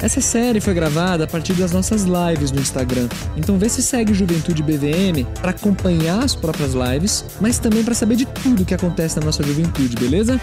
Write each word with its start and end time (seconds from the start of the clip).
Essa 0.00 0.20
série 0.20 0.60
foi 0.60 0.74
gravada 0.74 1.24
a 1.24 1.26
partir 1.26 1.54
das 1.54 1.72
nossas 1.72 2.04
lives 2.04 2.52
no 2.52 2.60
Instagram. 2.60 3.08
Então 3.36 3.58
vê 3.58 3.68
se 3.68 3.82
segue 3.82 4.14
Juventude 4.14 4.62
BVM 4.62 5.26
para 5.40 5.50
acompanhar 5.50 6.22
as 6.22 6.36
próprias 6.36 6.72
lives, 6.72 7.24
mas 7.40 7.58
também 7.58 7.82
para 7.82 7.94
saber 7.94 8.14
de 8.14 8.24
tudo 8.24 8.64
que 8.64 8.74
acontece 8.74 9.18
na 9.18 9.26
nossa 9.26 9.42
juventude, 9.42 9.96
beleza? 9.96 10.40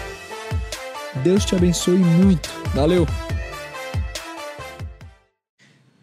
Deus 1.24 1.46
te 1.46 1.56
abençoe 1.56 1.96
muito. 1.96 2.50
Valeu. 2.74 3.06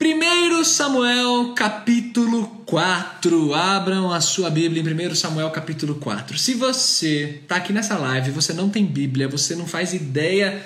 1 0.03 0.63
Samuel 0.63 1.53
capítulo 1.55 2.63
4. 2.65 3.53
Abram 3.53 4.11
a 4.11 4.19
sua 4.19 4.49
Bíblia 4.49 4.81
em 4.81 5.09
1 5.11 5.13
Samuel 5.13 5.51
capítulo 5.51 5.95
4. 5.95 6.39
Se 6.39 6.55
você 6.55 7.39
está 7.43 7.57
aqui 7.57 7.71
nessa 7.71 7.99
live, 7.99 8.31
você 8.31 8.51
não 8.51 8.67
tem 8.67 8.83
Bíblia, 8.83 9.27
você 9.27 9.55
não 9.55 9.67
faz 9.67 9.93
ideia 9.93 10.65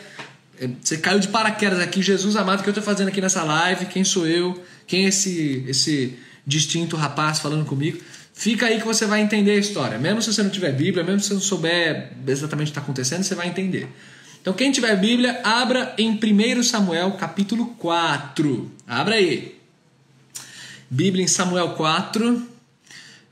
você 0.82 0.98
caiu 0.98 1.20
de 1.20 1.28
paraquedas 1.28 1.80
aqui, 1.80 2.02
Jesus 2.02 2.36
amado, 2.36 2.60
o 2.60 2.64
que 2.64 2.70
eu 2.70 2.72
estou 2.72 2.84
fazendo 2.84 3.10
aqui 3.10 3.22
nessa 3.22 3.44
live? 3.44 3.86
Quem 3.86 4.04
sou 4.04 4.28
eu? 4.28 4.64
Quem 4.88 5.06
é 5.06 5.10
esse, 5.10 5.64
esse 5.68 6.18
distinto 6.46 6.96
rapaz 6.96 7.40
falando 7.40 7.66
comigo? 7.66 8.00
Fica 8.34 8.68
aí 8.68 8.80
que 8.80 8.86
você 8.86 9.06
vai 9.06 9.22
entender 9.22 9.52
a 9.52 9.56
história. 9.56 9.98
Mesmo 9.98 10.22
se 10.22 10.34
você 10.34 10.44
não 10.44 10.50
tiver 10.50 10.72
Bíblia, 10.72 11.04
mesmo 11.04 11.20
se 11.20 11.28
você 11.28 11.34
não 11.34 11.42
souber 11.42 12.12
exatamente 12.28 12.68
o 12.68 12.72
que 12.72 12.80
está 12.80 12.82
acontecendo, 12.82 13.24
você 13.24 13.36
vai 13.36 13.48
entender. 13.48 13.88
Então, 14.40 14.54
quem 14.54 14.72
tiver 14.72 14.96
Bíblia, 14.96 15.42
abra 15.44 15.94
em 15.98 16.12
1 16.12 16.64
Samuel 16.64 17.12
capítulo 17.14 17.68
4. 17.80 18.72
Abra 18.88 19.16
aí. 19.16 19.58
Bíblia 20.90 21.24
em 21.24 21.28
Samuel 21.28 21.70
4. 21.72 22.48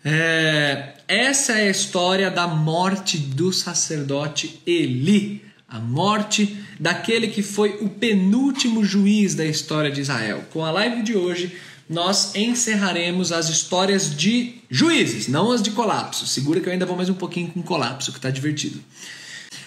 É, 0.03 0.95
essa 1.07 1.53
é 1.53 1.67
a 1.67 1.71
história 1.71 2.29
da 2.29 2.47
morte 2.47 3.17
do 3.17 3.53
sacerdote 3.53 4.59
Eli 4.65 5.44
a 5.75 5.79
morte 5.79 6.57
daquele 6.79 7.27
que 7.27 7.41
foi 7.41 7.77
o 7.81 7.89
penúltimo 7.89 8.83
juiz 8.85 9.35
da 9.35 9.45
história 9.45 9.91
de 9.91 9.99
Israel. 9.99 10.45
Com 10.53 10.63
a 10.63 10.71
live 10.71 11.03
de 11.03 11.17
hoje, 11.17 11.53
nós 11.89 12.33
encerraremos 12.33 13.33
as 13.33 13.49
histórias 13.49 14.15
de 14.15 14.55
juízes, 14.69 15.27
não 15.27 15.51
as 15.51 15.61
de 15.61 15.71
colapso. 15.71 16.25
Segura 16.25 16.61
que 16.61 16.69
eu 16.69 16.73
ainda 16.73 16.85
vou 16.85 16.95
mais 16.95 17.09
um 17.09 17.13
pouquinho 17.13 17.49
com 17.49 17.61
colapso, 17.61 18.13
que 18.13 18.17
está 18.17 18.29
divertido. 18.29 18.79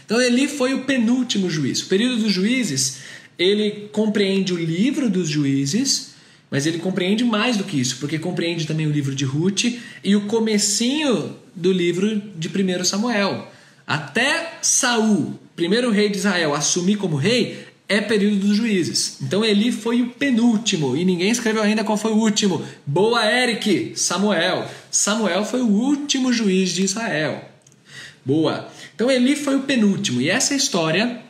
Então, 0.07 0.19
Eli 0.19 0.49
foi 0.49 0.73
o 0.73 0.85
penúltimo 0.85 1.51
juiz. 1.51 1.83
O 1.83 1.87
período 1.87 2.23
dos 2.23 2.33
juízes, 2.33 3.01
ele 3.39 3.91
compreende 3.93 4.55
o 4.55 4.57
livro 4.57 5.11
dos 5.11 5.29
juízes, 5.29 6.15
mas 6.51 6.65
ele 6.65 6.79
compreende 6.79 7.23
mais 7.23 7.59
do 7.59 7.65
que 7.65 7.79
isso, 7.79 7.99
porque 8.01 8.19
compreende 8.19 8.67
também 8.67 8.87
o 8.87 8.91
livro 8.91 9.15
de 9.15 9.27
Ruth 9.27 9.65
e 10.03 10.17
o 10.17 10.23
comecinho 10.23 11.37
do 11.55 11.71
livro 11.71 12.23
de 12.35 12.49
1 12.49 12.85
Samuel. 12.85 13.53
Até 13.87 14.59
Saul, 14.63 15.39
primeiro 15.59 15.91
rei 15.91 16.09
de 16.09 16.19
Israel, 16.19 16.55
assumir 16.55 16.99
como 16.99 17.17
rei, 17.17 17.67
é 17.89 18.01
período 18.01 18.37
dos 18.37 18.57
juízes. 18.57 19.19
Então 19.21 19.45
Eli 19.45 19.73
foi 19.73 20.03
o 20.03 20.11
penúltimo 20.11 20.97
e 20.97 21.05
ninguém 21.05 21.31
escreveu 21.31 21.65
ainda 21.65 21.83
qual 21.83 21.99
foi 21.99 22.13
o 22.13 22.17
último. 22.17 22.65
Boa, 22.87 23.27
Eric! 23.27 23.95
Samuel. 23.97 24.71
Samuel 24.89 25.45
foi 25.45 25.61
o 25.61 25.67
último 25.67 26.33
juiz 26.33 26.71
de 26.71 26.85
Israel. 26.85 27.45
Boa. 28.25 28.69
Então 28.95 29.11
Eli 29.11 29.35
foi 29.35 29.57
o 29.57 29.63
penúltimo 29.63 30.21
e 30.21 30.31
essa 30.31 30.55
história 30.55 31.23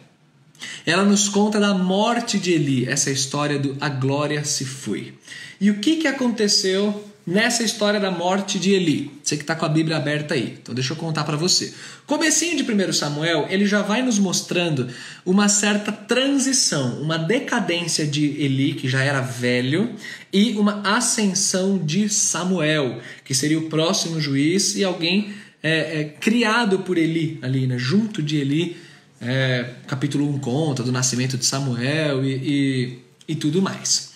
ela 0.85 1.05
nos 1.05 1.27
conta 1.27 1.59
da 1.59 1.73
morte 1.73 2.39
de 2.39 2.53
Eli, 2.53 2.87
essa 2.87 3.11
história 3.11 3.59
do 3.59 3.79
a 3.81 3.89
glória 3.89 4.45
se 4.45 4.67
foi. 4.67 5.15
E 5.59 5.71
o 5.71 5.79
que, 5.79 5.97
que 5.97 6.07
aconteceu 6.07 7.03
nessa 7.29 7.63
história 7.63 8.01
da 8.01 8.11
morte 8.11 8.59
de 8.59 8.73
Eli. 8.73 9.11
Você 9.23 9.37
que 9.37 9.43
está 9.43 9.55
com 9.55 9.67
a 9.67 9.69
Bíblia 9.69 9.99
aberta 9.99 10.33
aí. 10.33 10.57
Então 10.63 10.75
deixa 10.75 10.95
eu 10.95 10.97
contar 10.97 11.25
para 11.25 11.37
você. 11.37 11.75
Comecinho 12.07 12.57
de 12.57 12.63
1 12.63 12.93
Samuel, 12.95 13.47
ele 13.51 13.67
já 13.67 13.83
vai 13.83 14.01
nos 14.01 14.19
mostrando 14.19 14.89
uma 15.27 15.47
certa 15.47 15.93
transição, 15.93 17.03
uma 17.03 17.19
decadência 17.19 18.07
de 18.07 18.25
Eli, 18.25 18.73
que 18.73 18.89
já 18.89 19.03
era 19.03 19.21
velho, 19.21 19.95
e 20.33 20.53
uma 20.53 20.81
ascensão 20.97 21.77
de 21.77 22.09
Samuel, 22.09 22.99
que 23.23 23.35
seria 23.35 23.59
o 23.59 23.69
próximo 23.69 24.19
juiz 24.19 24.75
e 24.75 24.83
alguém 24.83 25.35
é, 25.63 26.01
é, 26.01 26.05
criado 26.05 26.79
por 26.79 26.97
Eli 26.97 27.39
ali, 27.43 27.67
né? 27.67 27.77
junto 27.77 28.23
de 28.23 28.39
Eli. 28.39 28.77
É, 29.21 29.75
capítulo 29.87 30.27
1 30.31 30.39
conta 30.39 30.83
do 30.83 30.93
nascimento 30.93 31.37
de 31.37 31.45
Samuel 31.45 32.25
e, 32.25 32.31
e, 32.33 32.99
e 33.29 33.35
tudo 33.35 33.61
mais. 33.61 34.13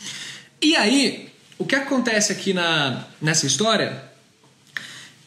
E 0.63 0.77
aí, 0.77 1.32
o 1.63 1.65
que 1.65 1.77
acontece 1.77 2.33
aqui 2.33 2.53
na, 2.53 3.07
nessa 3.21 3.47
história 3.47 4.03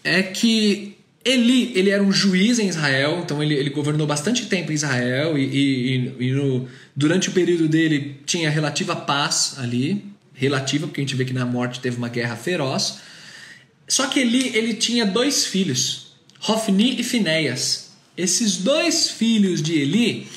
é 0.03 0.21
que 0.21 0.97
Eli 1.23 1.71
ele 1.75 1.89
era 1.89 2.03
um 2.03 2.11
juiz 2.11 2.59
em 2.59 2.67
Israel, 2.67 3.21
então 3.23 3.41
ele, 3.41 3.53
ele 3.53 3.69
governou 3.69 4.05
bastante 4.05 4.45
tempo 4.47 4.69
em 4.71 4.75
Israel 4.75 5.37
e, 5.37 5.43
e, 5.43 6.15
e 6.19 6.31
no, 6.31 6.67
durante 6.93 7.29
o 7.29 7.31
período 7.31 7.69
dele 7.69 8.19
tinha 8.25 8.49
relativa 8.49 8.97
paz 8.97 9.55
ali, 9.57 10.05
relativa, 10.33 10.87
porque 10.87 10.99
a 10.99 11.03
gente 11.03 11.15
vê 11.15 11.23
que 11.23 11.33
na 11.33 11.45
morte 11.45 11.79
teve 11.79 11.95
uma 11.97 12.09
guerra 12.09 12.35
feroz. 12.35 12.99
Só 13.87 14.07
que 14.07 14.19
Eli 14.19 14.55
ele 14.55 14.73
tinha 14.73 15.05
dois 15.05 15.45
filhos, 15.45 16.17
Hofni 16.45 16.99
e 16.99 17.03
Finéias. 17.03 17.91
Esses 18.17 18.57
dois 18.57 19.09
filhos 19.09 19.61
de 19.61 19.73
Eli 19.79 20.27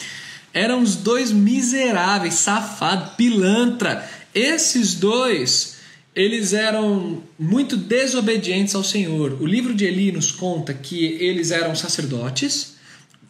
eram 0.55 0.81
os 0.81 0.95
dois 0.95 1.33
miseráveis, 1.33 2.35
safado, 2.35 3.17
pilantra. 3.17 4.09
Esses 4.33 4.95
dois 4.95 5.78
eles 6.19 6.53
eram 6.53 7.23
muito 7.39 7.77
desobedientes 7.77 8.75
ao 8.75 8.83
Senhor. 8.83 9.41
O 9.41 9.47
livro 9.47 9.73
de 9.73 9.85
Eli 9.85 10.11
nos 10.11 10.33
conta 10.33 10.75
que 10.75 11.05
eles 11.21 11.53
eram 11.53 11.77
sacerdotes. 11.77 12.75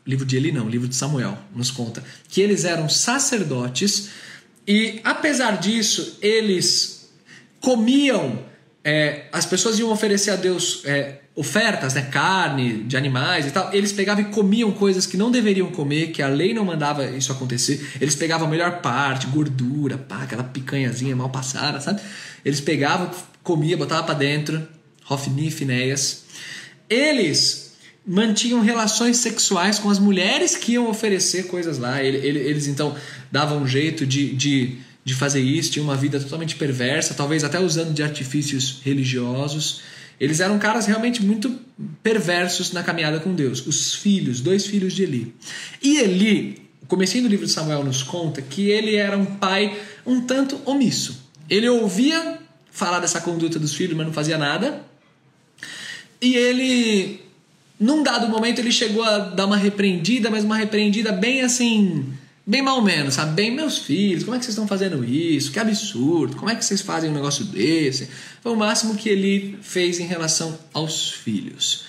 Livro 0.06 0.25
de 0.25 0.38
Eli 0.38 0.50
não, 0.50 0.66
livro 0.66 0.88
de 0.88 0.97
Samuel 0.97 1.37
nos 1.54 1.71
conta 1.71 2.03
que 2.31 2.41
eles 2.41 2.65
eram 2.65 2.88
sacerdotes 2.88 4.09
e 4.66 5.00
apesar 5.04 5.59
disso 5.60 6.16
eles 6.22 7.10
comiam. 7.60 8.47
É, 8.91 9.26
as 9.31 9.44
pessoas 9.44 9.78
iam 9.78 9.91
oferecer 9.91 10.31
a 10.31 10.37
Deus 10.37 10.81
é, 10.87 11.19
ofertas, 11.34 11.93
né, 11.93 12.09
carne 12.10 12.84
de 12.84 12.97
animais 12.97 13.47
e 13.47 13.50
tal, 13.50 13.71
eles 13.75 13.93
pegavam 13.93 14.25
e 14.25 14.28
comiam 14.28 14.72
coisas 14.72 15.04
que 15.04 15.15
não 15.15 15.31
deveriam 15.31 15.71
comer, 15.71 16.06
que 16.06 16.22
a 16.22 16.26
lei 16.26 16.54
não 16.54 16.65
mandava 16.65 17.04
isso 17.04 17.31
acontecer. 17.31 17.87
Eles 18.00 18.15
pegavam 18.15 18.47
a 18.47 18.50
melhor 18.50 18.81
parte, 18.81 19.27
gordura, 19.27 19.98
pá, 19.98 20.22
aquela 20.22 20.43
picanhazinha 20.43 21.15
mal 21.15 21.28
passada, 21.28 21.78
sabe? 21.82 22.00
Eles 22.43 22.62
pegavam, 22.62 23.10
comia, 23.43 23.77
botava 23.77 24.04
para 24.04 24.15
dentro, 24.15 24.66
Hofni 25.06 25.48
e 25.48 25.50
Finéias. 25.50 26.25
Eles 26.88 27.75
mantinham 28.06 28.62
relações 28.62 29.19
sexuais 29.19 29.78
com 29.78 29.91
as 29.91 29.98
mulheres 29.98 30.56
que 30.56 30.72
iam 30.72 30.88
oferecer 30.88 31.47
coisas 31.48 31.77
lá. 31.77 32.03
Eles, 32.03 32.66
então 32.66 32.97
davam 33.31 33.59
um 33.59 33.69
jeito 33.69 34.06
de, 34.06 34.34
de, 34.34 34.78
de 35.08 35.14
fazer 35.14 35.41
isso, 35.41 35.70
tinham 35.70 35.84
uma 35.84 35.96
vida 35.96 36.20
totalmente 36.20 36.54
perversa, 36.54 37.14
talvez 37.14 37.42
até 37.42 37.58
usando 37.58 37.94
de 37.94 38.02
artifícios 38.02 38.80
religiosos. 38.84 39.80
Eles 40.20 40.38
eram 40.38 40.58
caras 40.58 40.84
realmente 40.84 41.24
muito 41.24 41.58
perversos 42.02 42.72
na 42.72 42.82
caminhada 42.82 43.18
com 43.18 43.34
Deus. 43.34 43.66
Os 43.66 43.94
filhos, 43.94 44.42
dois 44.42 44.66
filhos 44.66 44.92
de 44.92 45.04
Eli. 45.04 45.34
E 45.82 45.97
Eli, 45.98 46.62
o 46.91 46.97
livro 47.26 47.47
de 47.47 47.52
Samuel 47.52 47.82
nos 47.84 48.02
conta 48.02 48.42
que 48.42 48.68
ele 48.68 48.97
era 48.97 49.16
um 49.16 49.24
pai 49.24 49.78
um 50.04 50.20
tanto 50.20 50.60
omisso. 50.66 51.26
Ele 51.48 51.68
ouvia 51.70 52.38
falar 52.70 53.00
dessa 53.00 53.20
conduta 53.20 53.58
dos 53.58 53.72
filhos, 53.72 53.97
mas 53.97 54.06
não 54.06 54.12
fazia 54.12 54.36
nada. 54.36 54.82
E 56.20 56.36
ele, 56.36 57.20
num 57.80 58.03
dado 58.03 58.28
momento, 58.28 58.59
ele 58.59 58.72
chegou 58.72 59.03
a 59.03 59.18
dar 59.18 59.47
uma 59.47 59.56
repreendida, 59.56 60.30
mas 60.30 60.44
uma 60.44 60.56
repreendida 60.56 61.12
bem 61.12 61.41
assim, 61.41 62.04
bem 62.48 62.62
mal 62.62 62.80
menos, 62.80 63.15
sabe? 63.15 63.33
Bem, 63.33 63.50
meus 63.50 63.77
filhos, 63.77 64.24
como 64.24 64.34
é 64.34 64.39
que 64.39 64.47
vocês 64.47 64.54
estão 64.54 64.66
fazendo 64.66 65.04
isso? 65.04 65.53
Que 65.53 65.59
absurdo, 65.59 66.34
como 66.34 66.50
é 66.50 66.54
que 66.54 66.65
vocês 66.65 66.80
fazem 66.80 67.10
um 67.10 67.12
negócio 67.12 67.45
desse? 67.45 68.09
Foi 68.41 68.53
o 68.53 68.56
máximo 68.56 68.95
que 68.95 69.10
ele 69.10 69.59
fez 69.60 70.00
em 70.00 70.06
relação 70.06 70.59
aos 70.72 71.10
filhos. 71.10 71.84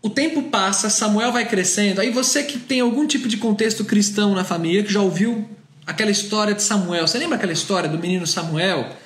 O 0.00 0.08
tempo 0.08 0.44
passa, 0.44 0.88
Samuel 0.88 1.32
vai 1.32 1.44
crescendo. 1.44 2.00
Aí 2.00 2.10
você 2.10 2.44
que 2.44 2.56
tem 2.56 2.78
algum 2.78 3.04
tipo 3.04 3.26
de 3.26 3.36
contexto 3.36 3.84
cristão 3.84 4.32
na 4.32 4.44
família, 4.44 4.84
que 4.84 4.92
já 4.92 5.00
ouviu 5.00 5.50
aquela 5.84 6.12
história 6.12 6.54
de 6.54 6.62
Samuel. 6.62 7.08
Você 7.08 7.18
lembra 7.18 7.34
aquela 7.34 7.52
história 7.52 7.88
do 7.88 7.98
menino 7.98 8.28
Samuel? 8.28 8.96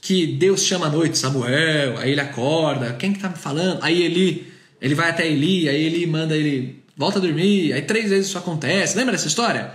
Que 0.00 0.26
Deus 0.26 0.62
chama 0.62 0.86
à 0.86 0.90
noite 0.90 1.18
Samuel, 1.18 1.98
aí 1.98 2.12
ele 2.12 2.20
acorda, 2.22 2.94
quem 2.94 3.12
que 3.12 3.18
tá 3.18 3.28
me 3.28 3.36
falando? 3.36 3.82
Aí 3.82 4.00
ele, 4.00 4.50
ele 4.80 4.94
vai 4.94 5.10
até 5.10 5.26
Eli, 5.26 5.68
aí 5.68 5.82
ele 5.82 6.06
manda 6.06 6.34
ele 6.34 6.78
volta 6.98 7.18
a 7.18 7.22
dormir, 7.22 7.72
aí 7.72 7.82
três 7.82 8.10
vezes 8.10 8.26
isso 8.26 8.36
acontece. 8.36 8.96
Lembra 8.96 9.12
dessa 9.12 9.28
história? 9.28 9.70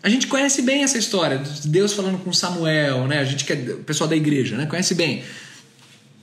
A 0.00 0.08
gente 0.08 0.28
conhece 0.28 0.62
bem 0.62 0.84
essa 0.84 0.96
história, 0.96 1.42
Deus 1.64 1.92
falando 1.92 2.18
com 2.22 2.32
Samuel, 2.32 3.08
né? 3.08 3.18
A 3.18 3.24
gente 3.24 3.44
que 3.44 3.52
é 3.52 3.56
o 3.56 3.82
pessoal 3.82 4.08
da 4.08 4.14
igreja, 4.14 4.56
né? 4.56 4.64
Conhece 4.64 4.94
bem. 4.94 5.24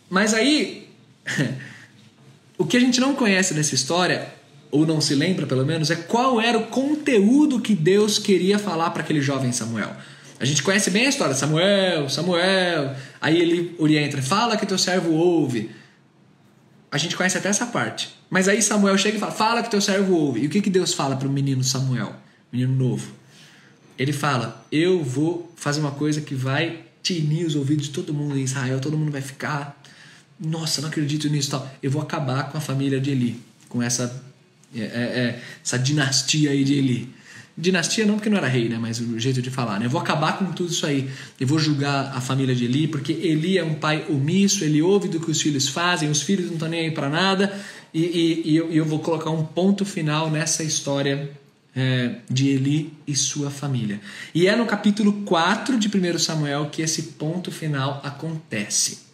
Mas 0.09 0.33
aí 0.33 0.87
o 2.57 2.65
que 2.65 2.77
a 2.77 2.79
gente 2.79 3.01
não 3.01 3.13
conhece 3.13 3.53
nessa 3.53 3.75
história, 3.75 4.33
ou 4.71 4.85
não 4.85 5.01
se 5.01 5.13
lembra 5.13 5.45
pelo 5.45 5.65
menos, 5.65 5.91
é 5.91 5.95
qual 5.95 6.39
era 6.39 6.57
o 6.57 6.67
conteúdo 6.67 7.59
que 7.59 7.75
Deus 7.75 8.17
queria 8.17 8.57
falar 8.57 8.91
para 8.91 9.03
aquele 9.03 9.21
jovem 9.21 9.51
Samuel. 9.51 9.91
A 10.39 10.45
gente 10.45 10.63
conhece 10.63 10.89
bem 10.89 11.05
a 11.05 11.09
história, 11.09 11.33
Samuel, 11.35 12.09
Samuel, 12.09 12.95
aí 13.21 13.41
ele 13.41 13.75
orienta, 13.77 14.21
fala 14.21 14.55
que 14.55 14.65
teu 14.65 14.77
servo 14.77 15.11
ouve. 15.11 15.69
A 16.95 16.97
gente 16.97 17.17
conhece 17.17 17.37
até 17.37 17.49
essa 17.49 17.65
parte. 17.65 18.15
Mas 18.29 18.47
aí 18.47 18.61
Samuel 18.61 18.97
chega 18.97 19.17
e 19.17 19.19
fala, 19.19 19.31
fala 19.33 19.61
que 19.61 19.69
teu 19.69 19.81
servo 19.81 20.15
ouve. 20.15 20.39
E 20.39 20.47
o 20.47 20.49
que, 20.49 20.61
que 20.61 20.69
Deus 20.69 20.93
fala 20.93 21.17
para 21.17 21.27
o 21.27 21.29
menino 21.29 21.61
Samuel, 21.61 22.15
menino 22.49 22.73
novo? 22.73 23.11
Ele 23.99 24.13
fala, 24.13 24.65
eu 24.71 25.03
vou 25.03 25.53
fazer 25.57 25.81
uma 25.81 25.91
coisa 25.91 26.21
que 26.21 26.33
vai 26.33 26.85
tinir 27.03 27.45
os 27.45 27.53
ouvidos 27.53 27.87
de 27.87 27.91
todo 27.91 28.13
mundo 28.13 28.37
em 28.37 28.43
Israel, 28.43 28.79
todo 28.79 28.97
mundo 28.97 29.11
vai 29.11 29.19
ficar 29.21 29.77
nossa, 30.39 30.79
não 30.79 30.87
acredito 30.87 31.27
nisso 31.27 31.51
tal. 31.51 31.69
Eu 31.83 31.91
vou 31.91 32.01
acabar 32.01 32.49
com 32.49 32.57
a 32.57 32.61
família 32.61 32.97
de 32.97 33.11
Eli, 33.11 33.41
com 33.67 33.83
essa, 33.83 34.23
é, 34.73 34.79
é, 34.79 34.83
é, 34.85 35.41
essa 35.61 35.77
dinastia 35.77 36.51
aí 36.51 36.63
de 36.63 36.75
Eli. 36.75 37.13
Dinastia 37.57 38.05
não 38.05 38.15
porque 38.15 38.29
não 38.29 38.37
era 38.37 38.47
rei, 38.47 38.67
né? 38.67 38.77
Mas 38.77 38.99
o 38.99 39.17
jeito 39.17 39.41
de 39.41 39.49
falar, 39.49 39.79
né? 39.79 39.85
Eu 39.85 39.89
vou 39.89 40.01
acabar 40.01 40.37
com 40.37 40.51
tudo 40.51 40.71
isso 40.71 40.85
aí. 40.85 41.09
Eu 41.39 41.47
vou 41.47 41.57
julgar 41.57 42.11
a 42.13 42.19
família 42.19 42.53
de 42.53 42.65
Eli, 42.65 42.87
porque 42.87 43.13
Eli 43.13 43.57
é 43.57 43.63
um 43.63 43.75
pai 43.75 44.05
omisso, 44.09 44.63
ele 44.65 44.81
ouve 44.81 45.07
do 45.07 45.21
que 45.21 45.31
os 45.31 45.41
filhos 45.41 45.69
fazem, 45.69 46.09
os 46.09 46.21
filhos 46.21 46.47
não 46.47 46.53
estão 46.53 46.67
nem 46.67 46.81
aí 46.81 46.91
para 46.91 47.09
nada, 47.09 47.57
e, 47.93 48.01
e, 48.01 48.51
e, 48.51 48.55
eu, 48.57 48.69
eu, 48.71 48.85
vou 48.85 48.99
colocar 48.99 49.29
um 49.29 49.45
ponto 49.45 49.85
final 49.85 50.29
nessa 50.29 50.63
história 50.63 51.31
é, 51.73 52.15
de 52.29 52.49
Eli 52.49 52.93
e 53.07 53.15
sua 53.15 53.49
família. 53.49 54.01
E 54.33 54.47
é 54.47 54.55
no 54.55 54.65
capítulo 54.65 55.13
4 55.23 55.79
de 55.79 55.87
1 55.87 56.19
Samuel 56.19 56.69
que 56.69 56.81
esse 56.81 57.03
ponto 57.03 57.51
final 57.51 58.01
acontece. 58.03 59.05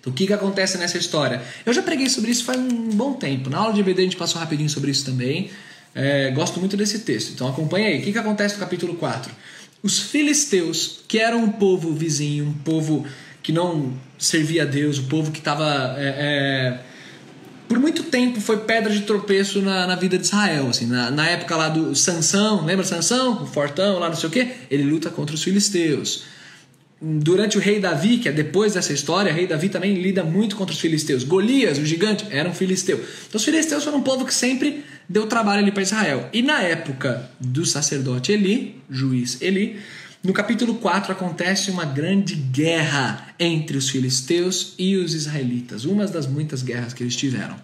Então, 0.00 0.12
o 0.12 0.14
que, 0.14 0.28
que 0.28 0.32
acontece 0.32 0.78
nessa 0.78 0.96
história? 0.96 1.42
Eu 1.66 1.72
já 1.72 1.82
preguei 1.82 2.08
sobre 2.08 2.30
isso 2.30 2.44
faz 2.44 2.58
um 2.58 2.90
bom 2.90 3.14
tempo. 3.14 3.50
Na 3.50 3.58
aula 3.58 3.72
de 3.72 3.80
EBD 3.80 4.00
a 4.00 4.04
gente 4.04 4.16
passou 4.16 4.40
rapidinho 4.40 4.70
sobre 4.70 4.92
isso 4.92 5.04
também. 5.04 5.50
É, 5.94 6.30
gosto 6.30 6.60
muito 6.60 6.76
desse 6.76 7.00
texto. 7.00 7.32
Então 7.32 7.48
acompanha 7.48 7.88
aí. 7.88 8.00
O 8.00 8.02
que, 8.02 8.12
que 8.12 8.18
acontece 8.18 8.54
no 8.54 8.60
capítulo 8.60 8.94
4? 8.94 9.32
Os 9.82 9.98
filisteus, 9.98 11.00
que 11.06 11.18
eram 11.18 11.44
um 11.44 11.52
povo 11.52 11.92
vizinho, 11.92 12.46
um 12.46 12.52
povo 12.52 13.06
que 13.42 13.52
não 13.52 13.92
servia 14.18 14.62
a 14.62 14.66
Deus, 14.66 14.98
o 14.98 15.02
um 15.02 15.06
povo 15.06 15.30
que 15.30 15.38
estava. 15.38 15.94
É, 15.98 16.14
é, 16.18 16.80
por 17.68 17.78
muito 17.78 18.04
tempo 18.04 18.40
foi 18.40 18.58
pedra 18.58 18.92
de 18.92 19.02
tropeço 19.02 19.60
na, 19.60 19.86
na 19.86 19.94
vida 19.94 20.18
de 20.18 20.24
Israel. 20.24 20.68
Assim, 20.68 20.86
na, 20.86 21.10
na 21.10 21.28
época 21.28 21.56
lá 21.56 21.68
do 21.68 21.94
Sansão, 21.94 22.64
lembra 22.64 22.84
Sansão? 22.84 23.42
O 23.42 23.46
fortão 23.46 23.98
lá, 23.98 24.08
não 24.08 24.16
sei 24.16 24.28
o 24.28 24.32
quê? 24.32 24.52
Ele 24.70 24.84
luta 24.84 25.10
contra 25.10 25.34
os 25.34 25.42
filisteus 25.42 26.24
durante 27.00 27.56
o 27.56 27.60
rei 27.60 27.78
Davi, 27.78 28.18
que 28.18 28.28
é 28.28 28.32
depois 28.32 28.74
dessa 28.74 28.92
história, 28.92 29.32
o 29.32 29.34
rei 29.34 29.46
Davi 29.46 29.68
também 29.68 29.94
lida 29.94 30.24
muito 30.24 30.56
contra 30.56 30.74
os 30.74 30.80
filisteus. 30.80 31.22
Golias, 31.24 31.78
o 31.78 31.84
gigante, 31.84 32.26
era 32.30 32.48
um 32.48 32.54
filisteu. 32.54 32.96
Então 32.96 33.38
os 33.38 33.44
filisteus 33.44 33.84
foram 33.84 33.98
um 33.98 34.02
povo 34.02 34.24
que 34.24 34.34
sempre 34.34 34.84
deu 35.08 35.26
trabalho 35.26 35.62
ali 35.62 35.70
para 35.70 35.82
Israel. 35.82 36.28
E 36.32 36.42
na 36.42 36.60
época 36.60 37.30
do 37.38 37.64
sacerdote 37.64 38.32
Eli, 38.32 38.82
juiz 38.90 39.40
Eli, 39.40 39.78
no 40.22 40.32
capítulo 40.32 40.74
4 40.74 41.12
acontece 41.12 41.70
uma 41.70 41.84
grande 41.84 42.34
guerra 42.34 43.28
entre 43.38 43.76
os 43.76 43.88
filisteus 43.88 44.74
e 44.76 44.96
os 44.96 45.14
israelitas, 45.14 45.84
uma 45.84 46.06
das 46.06 46.26
muitas 46.26 46.62
guerras 46.62 46.92
que 46.92 47.02
eles 47.02 47.14
tiveram. 47.14 47.56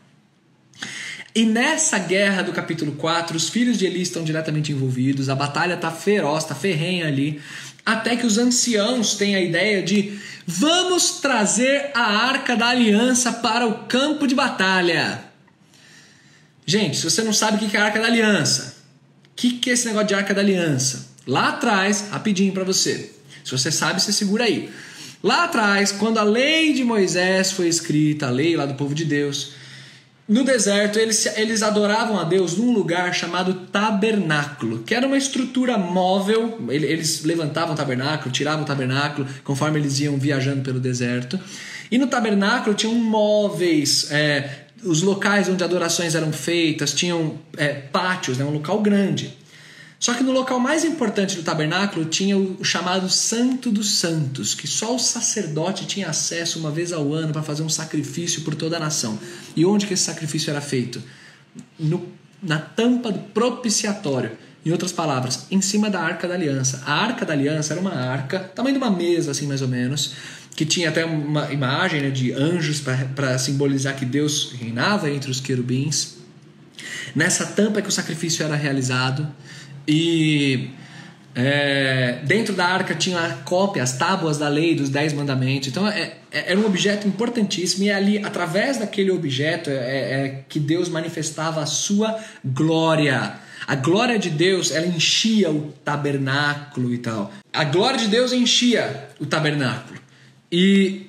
E 1.34 1.44
nessa 1.44 1.98
guerra 1.98 2.42
do 2.42 2.52
capítulo 2.52 2.92
4, 2.92 3.37
os 3.37 3.48
filhos 3.48 3.76
de 3.76 3.87
Eli 3.87 4.02
estão 4.02 4.22
diretamente 4.22 4.70
envolvidos, 4.70 5.28
a 5.28 5.34
batalha 5.34 5.75
está 5.75 5.90
feroz, 5.90 6.44
está 6.44 6.54
ferrenha 6.54 7.08
ali. 7.08 7.40
Até 7.84 8.16
que 8.16 8.26
os 8.26 8.38
anciãos 8.38 9.14
têm 9.14 9.36
a 9.36 9.40
ideia 9.40 9.82
de 9.82 10.19
vamos 10.46 11.20
trazer 11.20 11.90
a 11.94 12.02
arca 12.02 12.56
da 12.56 12.69
aliança 12.69 13.32
para 13.32 13.66
o 13.66 13.84
campo 13.84 14.26
de 14.26 14.34
batalha. 14.34 15.22
Gente, 16.66 16.96
se 16.96 17.04
você 17.04 17.22
não 17.22 17.32
sabe 17.32 17.56
o 17.56 17.69
que 17.69 17.76
é 17.76 17.81
a 17.81 17.84
arca 17.84 18.00
da 18.00 18.06
aliança, 18.06 18.76
o 19.32 19.34
que 19.34 19.69
é 19.69 19.72
esse 19.72 19.86
negócio 19.86 20.08
de 20.08 20.14
arca 20.14 20.32
da 20.32 20.40
aliança? 20.40 21.08
Lá 21.26 21.48
atrás, 21.48 22.06
rapidinho 22.10 22.52
para 22.52 22.64
você. 22.64 23.10
Se 23.44 23.50
você 23.50 23.70
sabe, 23.70 24.00
você 24.00 24.12
segura 24.12 24.44
aí. 24.44 24.70
Lá 25.22 25.44
atrás, 25.44 25.92
quando 25.92 26.19
a 26.19 26.22
lei 26.22 26.72
de 26.72 26.84
Moisés 26.84 27.52
foi 27.52 27.69
escrita, 27.69 28.26
a 28.26 28.30
lei 28.30 28.56
lá 28.56 28.66
do 28.66 28.75
povo 28.75 28.94
de 28.94 29.04
Deus, 29.04 29.52
no 30.26 30.43
deserto, 30.43 30.99
eles, 30.99 31.26
eles 31.37 31.62
adoravam 31.62 32.19
a 32.19 32.25
Deus 32.25 32.56
num 32.56 32.73
lugar 32.73 33.15
chamado 33.15 33.55
tabernáculo, 33.71 34.82
que 34.82 34.94
era 34.94 35.06
uma 35.06 35.19
estrutura 35.19 35.76
móvel. 35.76 36.59
Eles 36.71 37.25
levantavam 37.25 37.75
o 37.75 37.76
tabernáculo, 37.76 38.32
tiravam 38.32 38.62
o 38.62 38.67
tabernáculo, 38.67 39.26
conforme 39.44 39.79
eles 39.79 40.00
iam 40.00 40.17
viajando 40.17 40.62
pelo 40.62 40.81
deserto. 40.81 41.38
E 41.91 41.99
no 41.99 42.06
tabernáculo 42.06 42.75
tinham 42.75 42.94
móveis, 42.94 44.11
é, 44.11 44.65
os 44.82 45.03
locais 45.03 45.49
onde 45.49 45.62
adorações 45.62 46.15
eram 46.15 46.32
feitas, 46.32 46.94
tinham 46.94 47.38
é, 47.56 47.69
pátios, 47.69 48.38
né, 48.38 48.44
um 48.44 48.50
local 48.50 48.81
grande. 48.81 49.44
Só 50.04 50.12
que 50.12 50.22
no 50.22 50.32
local 50.32 50.60
mais 50.60 50.84
importante 50.84 51.34
do 51.34 51.42
tabernáculo 51.42 52.04
tinha 52.04 52.36
o 52.36 52.62
chamado 52.62 53.08
Santo 53.08 53.70
dos 53.70 53.92
Santos, 53.92 54.54
que 54.54 54.66
só 54.66 54.94
o 54.94 54.98
sacerdote 54.98 55.86
tinha 55.86 56.10
acesso 56.10 56.58
uma 56.58 56.70
vez 56.70 56.92
ao 56.92 57.14
ano 57.14 57.32
para 57.32 57.42
fazer 57.42 57.62
um 57.62 57.70
sacrifício 57.70 58.42
por 58.42 58.54
toda 58.54 58.76
a 58.76 58.78
nação. 58.80 59.18
E 59.56 59.64
onde 59.64 59.86
que 59.86 59.94
esse 59.94 60.02
sacrifício 60.02 60.50
era 60.50 60.60
feito? 60.60 61.02
No, 61.78 62.06
na 62.42 62.58
tampa 62.58 63.10
do 63.10 63.18
propiciatório. 63.18 64.32
Em 64.62 64.70
outras 64.70 64.92
palavras, 64.92 65.46
em 65.50 65.62
cima 65.62 65.88
da 65.88 66.02
Arca 66.02 66.28
da 66.28 66.34
Aliança. 66.34 66.82
A 66.84 66.92
Arca 66.92 67.24
da 67.24 67.32
Aliança 67.32 67.72
era 67.72 67.80
uma 67.80 67.94
arca, 67.94 68.40
tamanho 68.40 68.78
de 68.78 68.84
uma 68.84 68.94
mesa, 68.94 69.30
assim 69.30 69.46
mais 69.46 69.62
ou 69.62 69.68
menos, 69.68 70.12
que 70.54 70.66
tinha 70.66 70.90
até 70.90 71.06
uma 71.06 71.50
imagem 71.50 72.02
né, 72.02 72.10
de 72.10 72.30
anjos 72.30 72.78
para 73.14 73.38
simbolizar 73.38 73.96
que 73.96 74.04
Deus 74.04 74.52
reinava 74.52 75.08
entre 75.08 75.30
os 75.30 75.40
querubins. 75.40 76.16
Nessa 77.16 77.46
tampa 77.46 77.78
é 77.78 77.82
que 77.82 77.88
o 77.88 77.92
sacrifício 77.92 78.44
era 78.44 78.54
realizado. 78.54 79.26
E 79.86 80.70
é, 81.34 82.20
dentro 82.25 82.54
da 82.54 82.64
arca 82.64 82.94
tinha 82.94 83.19
a 83.19 83.31
cópia, 83.38 83.82
as 83.82 83.96
tábuas 83.96 84.38
da 84.38 84.48
lei 84.48 84.75
dos 84.75 84.88
dez 84.88 85.12
mandamentos. 85.12 85.69
Então 85.69 85.86
é, 85.88 86.14
é, 86.31 86.52
era 86.52 86.58
um 86.58 86.64
objeto 86.64 87.08
importantíssimo 87.08 87.84
e 87.84 87.88
é 87.88 87.94
ali, 87.94 88.19
através 88.19 88.78
daquele 88.78 89.10
objeto, 89.10 89.69
é, 89.69 89.75
é, 89.75 90.44
que 90.48 90.60
Deus 90.60 90.88
manifestava 90.88 91.60
a 91.60 91.66
sua 91.66 92.19
glória. 92.44 93.34
A 93.66 93.75
glória 93.75 94.19
de 94.19 94.31
Deus, 94.31 94.70
ela 94.70 94.86
enchia 94.86 95.50
o 95.50 95.72
tabernáculo 95.84 96.92
e 96.92 96.98
tal. 96.98 97.32
A 97.52 97.64
glória 97.64 97.98
de 97.98 98.08
Deus 98.08 98.32
enchia 98.32 99.08
o 99.19 99.26
tabernáculo. 99.26 99.98
E 100.52 101.06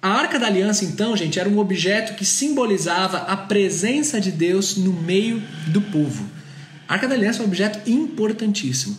a 0.00 0.10
Arca 0.10 0.38
da 0.38 0.46
Aliança, 0.46 0.84
então, 0.84 1.16
gente, 1.16 1.40
era 1.40 1.48
um 1.48 1.58
objeto 1.58 2.14
que 2.14 2.24
simbolizava 2.24 3.18
a 3.18 3.36
presença 3.36 4.20
de 4.20 4.30
Deus 4.30 4.76
no 4.76 4.92
meio 4.92 5.42
do 5.68 5.80
povo. 5.80 6.35
A 6.88 6.94
Arca 6.94 7.08
da 7.08 7.14
Aliança 7.14 7.40
é 7.40 7.42
um 7.42 7.46
objeto 7.46 7.88
importantíssimo. 7.88 8.96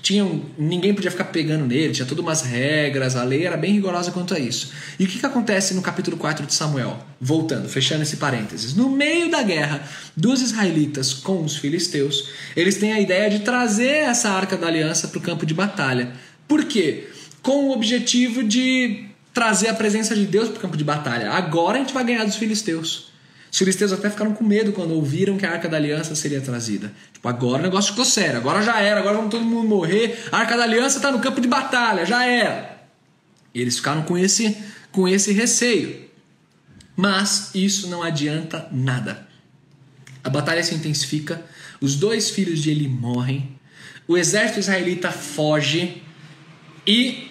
Tinha 0.00 0.24
ninguém 0.56 0.94
podia 0.94 1.10
ficar 1.10 1.24
pegando 1.24 1.66
nele, 1.66 1.92
tinha 1.92 2.06
todas 2.06 2.24
umas 2.24 2.42
regras, 2.42 3.16
a 3.16 3.22
lei 3.22 3.46
era 3.46 3.56
bem 3.56 3.72
rigorosa 3.72 4.10
quanto 4.10 4.34
a 4.34 4.38
isso. 4.38 4.72
E 4.98 5.04
o 5.04 5.06
que, 5.06 5.18
que 5.18 5.26
acontece 5.26 5.74
no 5.74 5.82
capítulo 5.82 6.16
4 6.16 6.46
de 6.46 6.54
Samuel? 6.54 6.98
Voltando, 7.20 7.68
fechando 7.68 8.02
esse 8.02 8.16
parênteses. 8.16 8.74
No 8.74 8.88
meio 8.88 9.30
da 9.30 9.42
guerra 9.42 9.82
dos 10.16 10.40
israelitas 10.40 11.12
com 11.12 11.44
os 11.44 11.56
filisteus, 11.56 12.30
eles 12.56 12.78
têm 12.78 12.92
a 12.92 13.00
ideia 13.00 13.28
de 13.28 13.40
trazer 13.40 14.04
essa 14.04 14.30
arca 14.30 14.56
da 14.56 14.66
aliança 14.66 15.06
para 15.06 15.18
o 15.18 15.22
campo 15.22 15.44
de 15.44 15.52
batalha. 15.52 16.12
Por 16.48 16.64
quê? 16.64 17.08
Com 17.42 17.66
o 17.66 17.72
objetivo 17.72 18.42
de 18.42 19.04
trazer 19.34 19.68
a 19.68 19.74
presença 19.74 20.14
de 20.14 20.24
Deus 20.24 20.48
para 20.48 20.58
o 20.58 20.60
campo 20.60 20.76
de 20.76 20.84
batalha. 20.84 21.30
Agora 21.30 21.76
a 21.76 21.80
gente 21.80 21.94
vai 21.94 22.04
ganhar 22.04 22.24
dos 22.24 22.36
filisteus. 22.36 23.09
Os 23.50 23.58
filisteus 23.58 23.92
até 23.92 24.08
ficaram 24.08 24.32
com 24.32 24.44
medo 24.44 24.72
quando 24.72 24.94
ouviram 24.94 25.36
que 25.36 25.44
a 25.44 25.50
Arca 25.50 25.68
da 25.68 25.76
Aliança 25.76 26.14
seria 26.14 26.40
trazida. 26.40 26.92
Tipo, 27.12 27.28
agora 27.28 27.58
o 27.58 27.62
negócio 27.62 27.90
ficou 27.90 28.04
sério, 28.04 28.36
agora 28.36 28.62
já 28.62 28.80
era, 28.80 29.00
agora 29.00 29.16
vamos 29.16 29.30
todo 29.30 29.44
mundo 29.44 29.68
morrer. 29.68 30.24
A 30.30 30.38
Arca 30.38 30.56
da 30.56 30.62
Aliança 30.62 30.98
está 30.98 31.10
no 31.10 31.18
campo 31.18 31.40
de 31.40 31.48
batalha, 31.48 32.06
já 32.06 32.24
era. 32.24 32.80
Eles 33.54 33.76
ficaram 33.76 34.02
com 34.02 34.16
esse, 34.16 34.56
com 34.92 35.08
esse 35.08 35.32
receio. 35.32 36.08
Mas 36.96 37.50
isso 37.54 37.88
não 37.88 38.02
adianta 38.02 38.68
nada. 38.70 39.26
A 40.22 40.28
batalha 40.28 40.62
se 40.62 40.74
intensifica, 40.74 41.42
os 41.80 41.96
dois 41.96 42.30
filhos 42.30 42.60
de 42.60 42.70
Eli 42.70 42.88
morrem, 42.88 43.58
o 44.06 44.16
exército 44.16 44.60
israelita 44.60 45.10
foge 45.10 46.02
e 46.86 47.29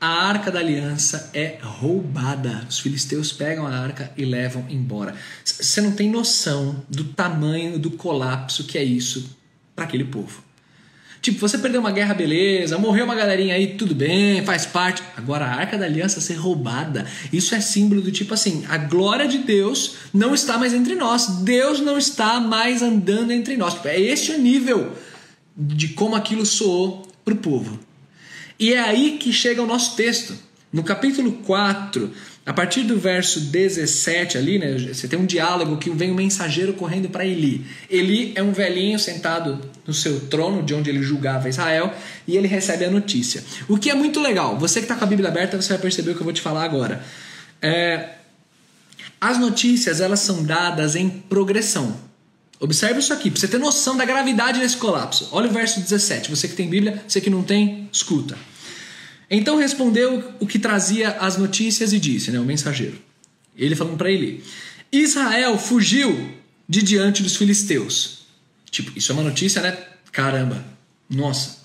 a 0.00 0.08
arca 0.08 0.50
da 0.50 0.58
aliança 0.58 1.30
é 1.34 1.58
roubada. 1.60 2.66
Os 2.68 2.78
filisteus 2.78 3.32
pegam 3.32 3.66
a 3.66 3.76
arca 3.76 4.10
e 4.16 4.24
levam 4.24 4.64
embora. 4.70 5.14
Você 5.44 5.80
não 5.82 5.92
tem 5.92 6.08
noção 6.08 6.82
do 6.88 7.04
tamanho 7.04 7.78
do 7.78 7.90
colapso 7.90 8.64
que 8.64 8.78
é 8.78 8.82
isso 8.82 9.36
para 9.76 9.84
aquele 9.84 10.04
povo. 10.04 10.42
Tipo, 11.20 11.38
você 11.38 11.58
perdeu 11.58 11.82
uma 11.82 11.90
guerra, 11.90 12.14
beleza, 12.14 12.78
morreu 12.78 13.04
uma 13.04 13.14
galerinha 13.14 13.54
aí, 13.54 13.74
tudo 13.74 13.94
bem, 13.94 14.42
faz 14.42 14.64
parte. 14.64 15.02
Agora, 15.14 15.44
a 15.44 15.54
arca 15.54 15.76
da 15.76 15.84
aliança 15.84 16.18
ser 16.18 16.36
roubada, 16.36 17.06
isso 17.30 17.54
é 17.54 17.60
símbolo 17.60 18.00
do 18.00 18.10
tipo 18.10 18.32
assim: 18.32 18.64
a 18.70 18.78
glória 18.78 19.28
de 19.28 19.36
Deus 19.36 19.96
não 20.14 20.32
está 20.32 20.56
mais 20.56 20.72
entre 20.72 20.94
nós, 20.94 21.26
Deus 21.42 21.78
não 21.78 21.98
está 21.98 22.40
mais 22.40 22.80
andando 22.80 23.32
entre 23.32 23.54
nós. 23.58 23.74
Tipo, 23.74 23.88
é 23.88 24.00
este 24.00 24.32
o 24.32 24.38
nível 24.38 24.96
de 25.54 25.88
como 25.88 26.16
aquilo 26.16 26.46
soou 26.46 27.06
para 27.22 27.34
o 27.34 27.36
povo. 27.36 27.89
E 28.60 28.74
é 28.74 28.78
aí 28.78 29.16
que 29.18 29.32
chega 29.32 29.62
o 29.62 29.66
nosso 29.66 29.96
texto. 29.96 30.34
No 30.70 30.84
capítulo 30.84 31.32
4, 31.32 32.12
a 32.44 32.52
partir 32.52 32.82
do 32.82 32.98
verso 32.98 33.40
17 33.40 34.36
ali, 34.36 34.58
né, 34.58 34.76
você 34.92 35.08
tem 35.08 35.18
um 35.18 35.24
diálogo 35.24 35.78
que 35.78 35.88
vem 35.88 36.10
um 36.10 36.14
mensageiro 36.14 36.74
correndo 36.74 37.08
para 37.08 37.24
Eli. 37.24 37.64
Eli 37.88 38.32
é 38.36 38.42
um 38.42 38.52
velhinho 38.52 38.98
sentado 38.98 39.58
no 39.86 39.94
seu 39.94 40.20
trono, 40.26 40.62
de 40.62 40.74
onde 40.74 40.90
ele 40.90 41.02
julgava 41.02 41.48
Israel, 41.48 41.92
e 42.26 42.36
ele 42.36 42.46
recebe 42.46 42.84
a 42.84 42.90
notícia. 42.90 43.42
O 43.66 43.78
que 43.78 43.88
é 43.88 43.94
muito 43.94 44.20
legal, 44.20 44.58
você 44.58 44.80
que 44.80 44.84
está 44.84 44.94
com 44.94 45.04
a 45.04 45.06
Bíblia 45.06 45.30
aberta, 45.30 45.60
você 45.60 45.70
vai 45.70 45.78
perceber 45.78 46.10
o 46.10 46.14
que 46.14 46.20
eu 46.20 46.24
vou 46.24 46.32
te 46.32 46.42
falar 46.42 46.64
agora. 46.64 47.02
É, 47.62 48.10
as 49.18 49.38
notícias 49.38 50.02
elas 50.02 50.20
são 50.20 50.44
dadas 50.44 50.96
em 50.96 51.08
progressão. 51.08 51.96
Observe 52.60 53.00
isso 53.00 53.12
aqui, 53.12 53.30
para 53.30 53.40
você 53.40 53.48
ter 53.48 53.58
noção 53.58 53.96
da 53.96 54.04
gravidade 54.04 54.60
desse 54.60 54.76
colapso. 54.76 55.30
Olha 55.32 55.48
o 55.48 55.52
verso 55.52 55.80
17. 55.80 56.28
Você 56.28 56.46
que 56.46 56.54
tem 56.54 56.68
Bíblia, 56.68 57.02
você 57.08 57.18
que 57.20 57.30
não 57.30 57.42
tem, 57.42 57.88
escuta. 57.90 58.36
Então 59.30 59.56
respondeu 59.56 60.34
o 60.40 60.46
que 60.46 60.58
trazia 60.58 61.10
as 61.12 61.36
notícias 61.36 61.92
e 61.92 62.00
disse, 62.00 62.32
né, 62.32 62.40
o 62.40 62.44
mensageiro. 62.44 62.98
Ele 63.56 63.76
falando 63.76 63.96
para 63.96 64.10
ele: 64.10 64.42
Israel 64.90 65.56
fugiu 65.56 66.34
de 66.68 66.82
diante 66.82 67.22
dos 67.22 67.36
filisteus. 67.36 68.20
Tipo, 68.70 68.96
isso 68.96 69.12
é 69.12 69.14
uma 69.14 69.22
notícia, 69.24 69.62
né? 69.62 69.76
Caramba. 70.10 70.64
Nossa. 71.08 71.58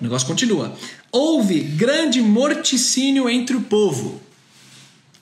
O 0.00 0.04
negócio 0.04 0.26
continua. 0.26 0.76
Houve 1.10 1.60
grande 1.60 2.20
morticínio 2.20 3.28
entre 3.28 3.56
o 3.56 3.62
povo. 3.62 4.20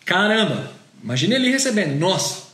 Caramba. 0.05 0.73
Imagine 1.03 1.35
ele 1.37 1.51
recebendo. 1.51 1.99
Nossa. 1.99 2.45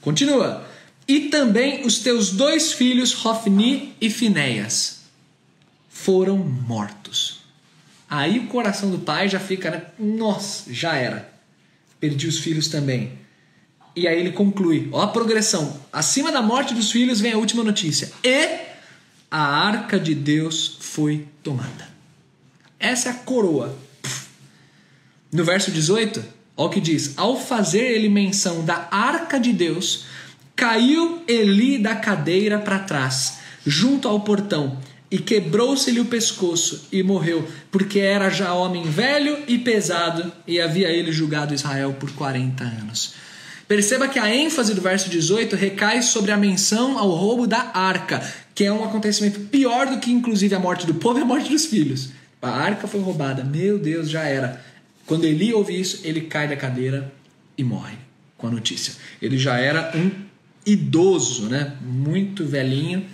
Continua. 0.00 0.66
E 1.08 1.28
também 1.28 1.86
os 1.86 2.00
teus 2.00 2.30
dois 2.30 2.72
filhos, 2.72 3.24
Hofni 3.24 3.94
e 4.00 4.10
Finéias, 4.10 5.00
foram 5.88 6.36
mortos. 6.36 7.35
Aí 8.08 8.38
o 8.38 8.46
coração 8.46 8.90
do 8.90 8.98
pai 8.98 9.28
já 9.28 9.40
fica, 9.40 9.70
né? 9.70 9.82
Nossa, 9.98 10.72
já 10.72 10.94
era. 10.94 11.32
Perdi 11.98 12.28
os 12.28 12.38
filhos 12.38 12.68
também. 12.68 13.18
E 13.94 14.06
aí 14.06 14.20
ele 14.20 14.32
conclui: 14.32 14.88
ó, 14.92 15.02
a 15.02 15.08
progressão. 15.08 15.80
Acima 15.92 16.30
da 16.30 16.42
morte 16.42 16.74
dos 16.74 16.90
filhos 16.90 17.20
vem 17.20 17.32
a 17.32 17.38
última 17.38 17.64
notícia. 17.64 18.12
E 18.22 18.60
a 19.30 19.40
arca 19.40 19.98
de 19.98 20.14
Deus 20.14 20.78
foi 20.80 21.26
tomada. 21.42 21.88
Essa 22.78 23.08
é 23.08 23.12
a 23.12 23.14
coroa. 23.14 23.76
No 25.32 25.44
verso 25.44 25.70
18, 25.70 26.22
olha 26.56 26.68
o 26.68 26.70
que 26.70 26.80
diz: 26.80 27.14
Ao 27.16 27.40
fazer 27.40 27.82
ele 27.82 28.08
menção 28.08 28.64
da 28.64 28.86
arca 28.90 29.40
de 29.40 29.52
Deus, 29.52 30.04
caiu 30.54 31.22
Eli 31.26 31.78
da 31.78 31.96
cadeira 31.96 32.58
para 32.58 32.78
trás, 32.78 33.38
junto 33.66 34.06
ao 34.06 34.20
portão 34.20 34.78
e 35.10 35.18
quebrou-se-lhe 35.18 36.00
o 36.00 36.06
pescoço 36.06 36.88
e 36.90 37.02
morreu, 37.02 37.46
porque 37.70 38.00
era 38.00 38.28
já 38.28 38.52
homem 38.52 38.84
velho 38.84 39.38
e 39.46 39.58
pesado 39.58 40.32
e 40.46 40.60
havia 40.60 40.88
ele 40.88 41.12
julgado 41.12 41.54
Israel 41.54 41.94
por 41.98 42.10
40 42.12 42.64
anos. 42.64 43.14
Perceba 43.68 44.08
que 44.08 44.18
a 44.18 44.32
ênfase 44.32 44.74
do 44.74 44.80
verso 44.80 45.08
18 45.10 45.56
recai 45.56 46.02
sobre 46.02 46.30
a 46.30 46.36
menção 46.36 46.98
ao 46.98 47.10
roubo 47.10 47.46
da 47.46 47.72
arca, 47.74 48.22
que 48.54 48.64
é 48.64 48.72
um 48.72 48.84
acontecimento 48.84 49.40
pior 49.40 49.86
do 49.86 49.98
que 49.98 50.10
inclusive 50.10 50.54
a 50.54 50.60
morte 50.60 50.86
do 50.86 50.94
povo 50.94 51.18
e 51.18 51.22
a 51.22 51.26
morte 51.26 51.50
dos 51.50 51.66
filhos. 51.66 52.10
A 52.40 52.50
arca 52.50 52.86
foi 52.86 53.00
roubada, 53.00 53.42
meu 53.42 53.76
Deus, 53.76 54.08
já 54.08 54.22
era. 54.22 54.64
Quando 55.04 55.24
Eli 55.24 55.52
ouve 55.52 55.78
isso, 55.78 56.00
ele 56.04 56.22
cai 56.22 56.46
da 56.46 56.56
cadeira 56.56 57.12
e 57.58 57.64
morre 57.64 57.96
com 58.38 58.46
a 58.46 58.50
notícia. 58.50 58.94
Ele 59.20 59.36
já 59.36 59.56
era 59.56 59.92
um 59.96 60.10
idoso, 60.64 61.48
né? 61.48 61.74
Muito 61.82 62.44
velhinho 62.44 63.04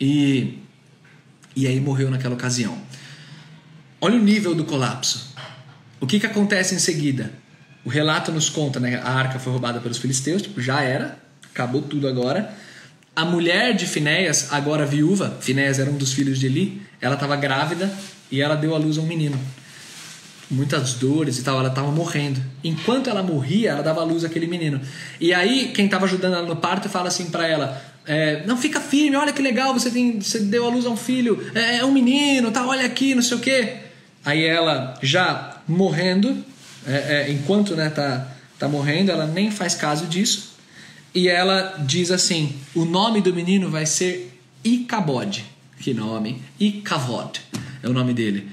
e 0.00 0.58
e 1.54 1.66
aí 1.66 1.80
morreu 1.80 2.10
naquela 2.10 2.34
ocasião. 2.34 2.76
Olha 4.00 4.16
o 4.16 4.22
nível 4.22 4.54
do 4.54 4.64
colapso. 4.64 5.32
O 6.00 6.06
que, 6.06 6.18
que 6.18 6.26
acontece 6.26 6.74
em 6.74 6.78
seguida? 6.78 7.32
O 7.84 7.88
relato 7.88 8.32
nos 8.32 8.48
conta, 8.48 8.80
né? 8.80 9.00
A 9.02 9.10
arca 9.10 9.38
foi 9.38 9.52
roubada 9.52 9.80
pelos 9.80 9.98
filisteus, 9.98 10.42
tipo, 10.42 10.60
já 10.60 10.82
era, 10.82 11.18
acabou 11.52 11.82
tudo 11.82 12.08
agora. 12.08 12.52
A 13.14 13.24
mulher 13.24 13.74
de 13.74 13.86
Finéias, 13.86 14.52
agora 14.52 14.86
viúva, 14.86 15.36
Finéias 15.40 15.78
era 15.78 15.90
um 15.90 15.96
dos 15.96 16.12
filhos 16.12 16.38
de 16.38 16.46
Eli, 16.46 16.82
ela 17.00 17.14
estava 17.14 17.36
grávida 17.36 17.92
e 18.30 18.40
ela 18.40 18.54
deu 18.54 18.74
à 18.74 18.78
luz 18.78 18.98
a 18.98 19.02
um 19.02 19.06
menino. 19.06 19.38
Muitas 20.50 20.94
dores 20.94 21.38
e 21.38 21.42
tal, 21.42 21.58
ela 21.58 21.68
estava 21.68 21.90
morrendo. 21.90 22.42
Enquanto 22.64 23.10
ela 23.10 23.22
morria, 23.22 23.70
ela 23.70 23.82
dava 23.82 24.00
à 24.00 24.04
luz 24.04 24.24
àquele 24.24 24.46
menino. 24.46 24.80
E 25.20 25.32
aí, 25.32 25.72
quem 25.74 25.84
estava 25.84 26.06
ajudando 26.06 26.34
ela 26.34 26.46
no 26.46 26.56
parto 26.56 26.88
fala 26.88 27.08
assim 27.08 27.30
para 27.30 27.46
ela: 27.46 27.82
é, 28.06 28.44
não, 28.46 28.56
fica 28.56 28.80
firme, 28.80 29.16
olha 29.16 29.32
que 29.32 29.42
legal, 29.42 29.72
você, 29.72 29.90
tem, 29.90 30.20
você 30.20 30.40
deu 30.40 30.66
a 30.66 30.68
luz 30.68 30.86
a 30.86 30.90
um 30.90 30.96
filho, 30.96 31.44
é, 31.54 31.78
é 31.78 31.84
um 31.84 31.92
menino, 31.92 32.50
tá, 32.50 32.66
olha 32.66 32.84
aqui, 32.84 33.14
não 33.14 33.22
sei 33.22 33.36
o 33.36 33.40
quê. 33.40 33.76
Aí 34.24 34.44
ela, 34.44 34.98
já 35.02 35.60
morrendo, 35.66 36.44
é, 36.86 37.26
é, 37.28 37.32
enquanto 37.32 37.74
né, 37.74 37.90
tá, 37.90 38.28
tá 38.58 38.68
morrendo, 38.68 39.10
ela 39.10 39.26
nem 39.26 39.50
faz 39.50 39.74
caso 39.74 40.06
disso. 40.06 40.52
E 41.14 41.28
ela 41.28 41.76
diz 41.86 42.10
assim: 42.10 42.56
o 42.74 42.84
nome 42.84 43.20
do 43.20 43.34
menino 43.34 43.70
vai 43.70 43.86
ser 43.86 44.32
Icabod. 44.64 45.44
Que 45.78 45.92
nome? 45.92 46.40
Icavod 46.58 47.40
é 47.82 47.88
o 47.88 47.92
nome 47.92 48.14
dele. 48.14 48.48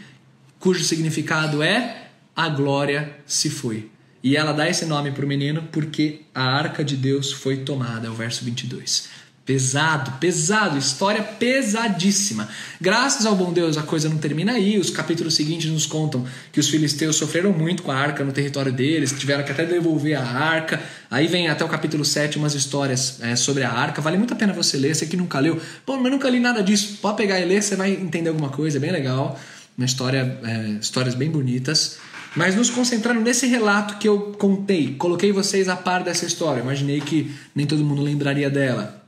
Cujo 0.60 0.84
significado 0.84 1.64
é 1.64 2.08
a 2.36 2.50
glória 2.50 3.16
se 3.26 3.50
foi. 3.50 3.90
E 4.22 4.36
ela 4.36 4.52
dá 4.52 4.68
esse 4.68 4.86
nome 4.86 5.12
para 5.12 5.24
o 5.24 5.28
menino 5.28 5.64
porque 5.72 6.22
a 6.36 6.44
arca 6.44 6.84
de 6.84 6.98
Deus 6.98 7.32
foi 7.32 7.58
tomada, 7.58 8.08
é 8.08 8.10
o 8.10 8.14
verso 8.14 8.44
22. 8.44 9.08
Pesado, 9.50 10.12
pesado, 10.20 10.78
história 10.78 11.24
pesadíssima. 11.24 12.48
Graças 12.80 13.26
ao 13.26 13.36
bom 13.36 13.52
Deus, 13.52 13.80
a 13.80 13.82
coisa 13.82 14.08
não 14.08 14.20
termina 14.20 14.52
aí. 14.52 14.78
Os 14.78 14.92
capítulos 14.92 15.34
seguintes 15.34 15.72
nos 15.72 15.88
contam 15.88 16.24
que 16.52 16.60
os 16.60 16.70
filisteus 16.70 17.16
sofreram 17.16 17.52
muito 17.52 17.82
com 17.82 17.92
a 17.92 17.96
arca 17.96 18.24
no 18.24 18.32
território 18.32 18.72
deles, 18.72 19.12
tiveram 19.12 19.44
que 19.44 19.52
até 19.52 19.66
devolver 19.66 20.14
a 20.14 20.24
arca. 20.24 20.80
Aí 21.10 21.26
vem 21.26 21.48
até 21.48 21.66
o 21.66 21.68
capítulo 21.68 22.06
7 22.06 22.38
umas 22.38 22.54
histórias 22.54 23.18
é, 23.24 23.36
sobre 23.36 23.64
a 23.64 23.72
arca. 23.72 24.04
Vale 24.04 24.20
muito 24.20 24.36
a 24.36 24.38
pena 24.38 24.54
você 24.54 24.78
ler. 24.78 24.94
Você 24.94 25.08
que 25.08 25.18
nunca 25.18 25.40
leu, 25.40 25.60
pô, 25.84 25.98
mas 25.98 26.12
nunca 26.12 26.30
li 26.30 26.40
nada 26.40 26.62
disso. 26.62 27.00
Pode 27.02 27.18
pegar 27.18 27.40
e 27.40 27.46
ler, 27.46 27.64
você 27.64 27.76
vai 27.76 27.90
entender 27.90 28.30
alguma 28.30 28.50
coisa, 28.50 28.78
é 28.78 28.80
bem 28.80 28.92
legal. 28.92 29.40
Uma 29.76 29.88
história, 29.88 30.40
é, 30.44 30.78
histórias 30.80 31.16
bem 31.16 31.32
bonitas. 31.32 31.98
Mas 32.36 32.54
nos 32.54 32.70
concentrando 32.70 33.20
nesse 33.22 33.48
relato 33.48 33.98
que 33.98 34.08
eu 34.08 34.32
contei, 34.38 34.94
coloquei 34.94 35.32
vocês 35.32 35.68
a 35.68 35.76
par 35.76 36.04
dessa 36.04 36.28
história. 36.28 36.62
Imaginei 36.62 37.02
que 37.02 37.34
nem 37.56 37.66
todo 37.66 37.84
mundo 37.84 38.04
lembraria 38.04 38.48
dela 38.48 38.99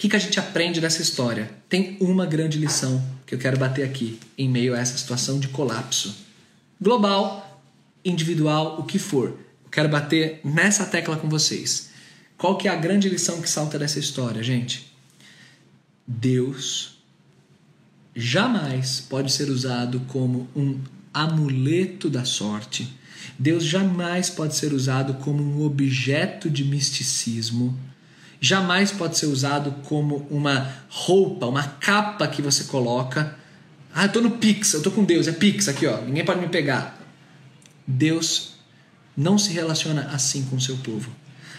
que, 0.00 0.08
que 0.08 0.16
a 0.16 0.18
gente 0.18 0.40
aprende 0.40 0.80
dessa 0.80 1.02
história? 1.02 1.50
Tem 1.68 1.98
uma 2.00 2.24
grande 2.24 2.56
lição 2.56 3.04
que 3.26 3.34
eu 3.34 3.38
quero 3.38 3.58
bater 3.58 3.84
aqui, 3.84 4.18
em 4.38 4.48
meio 4.48 4.74
a 4.74 4.78
essa 4.78 4.96
situação 4.96 5.38
de 5.38 5.48
colapso. 5.48 6.16
Global, 6.80 7.62
individual, 8.02 8.80
o 8.80 8.84
que 8.84 8.98
for. 8.98 9.28
Eu 9.62 9.70
quero 9.70 9.90
bater 9.90 10.40
nessa 10.42 10.86
tecla 10.86 11.18
com 11.18 11.28
vocês. 11.28 11.90
Qual 12.38 12.56
que 12.56 12.66
é 12.66 12.70
a 12.70 12.76
grande 12.76 13.10
lição 13.10 13.42
que 13.42 13.50
salta 13.50 13.78
dessa 13.78 13.98
história, 13.98 14.42
gente? 14.42 14.90
Deus 16.06 16.96
jamais 18.16 19.02
pode 19.02 19.30
ser 19.30 19.50
usado 19.50 20.00
como 20.08 20.48
um 20.56 20.80
amuleto 21.12 22.08
da 22.08 22.24
sorte. 22.24 22.90
Deus 23.38 23.64
jamais 23.64 24.30
pode 24.30 24.56
ser 24.56 24.72
usado 24.72 25.12
como 25.22 25.42
um 25.42 25.62
objeto 25.62 26.48
de 26.48 26.64
misticismo 26.64 27.78
jamais 28.40 28.90
pode 28.90 29.18
ser 29.18 29.26
usado 29.26 29.72
como 29.84 30.26
uma 30.30 30.74
roupa, 30.88 31.46
uma 31.46 31.62
capa 31.62 32.26
que 32.26 32.40
você 32.40 32.64
coloca. 32.64 33.36
Ah, 33.94 34.06
eu 34.06 34.12
tô 34.12 34.20
no 34.20 34.32
Pix, 34.32 34.72
eu 34.72 34.82
tô 34.82 34.90
com 34.90 35.04
Deus, 35.04 35.28
é 35.28 35.32
Pix 35.32 35.68
aqui, 35.68 35.86
ó. 35.86 36.00
Ninguém 36.00 36.24
pode 36.24 36.40
me 36.40 36.48
pegar. 36.48 36.98
Deus 37.86 38.54
não 39.16 39.36
se 39.36 39.52
relaciona 39.52 40.08
assim 40.12 40.44
com 40.44 40.56
o 40.56 40.60
seu 40.60 40.76
povo. 40.78 41.10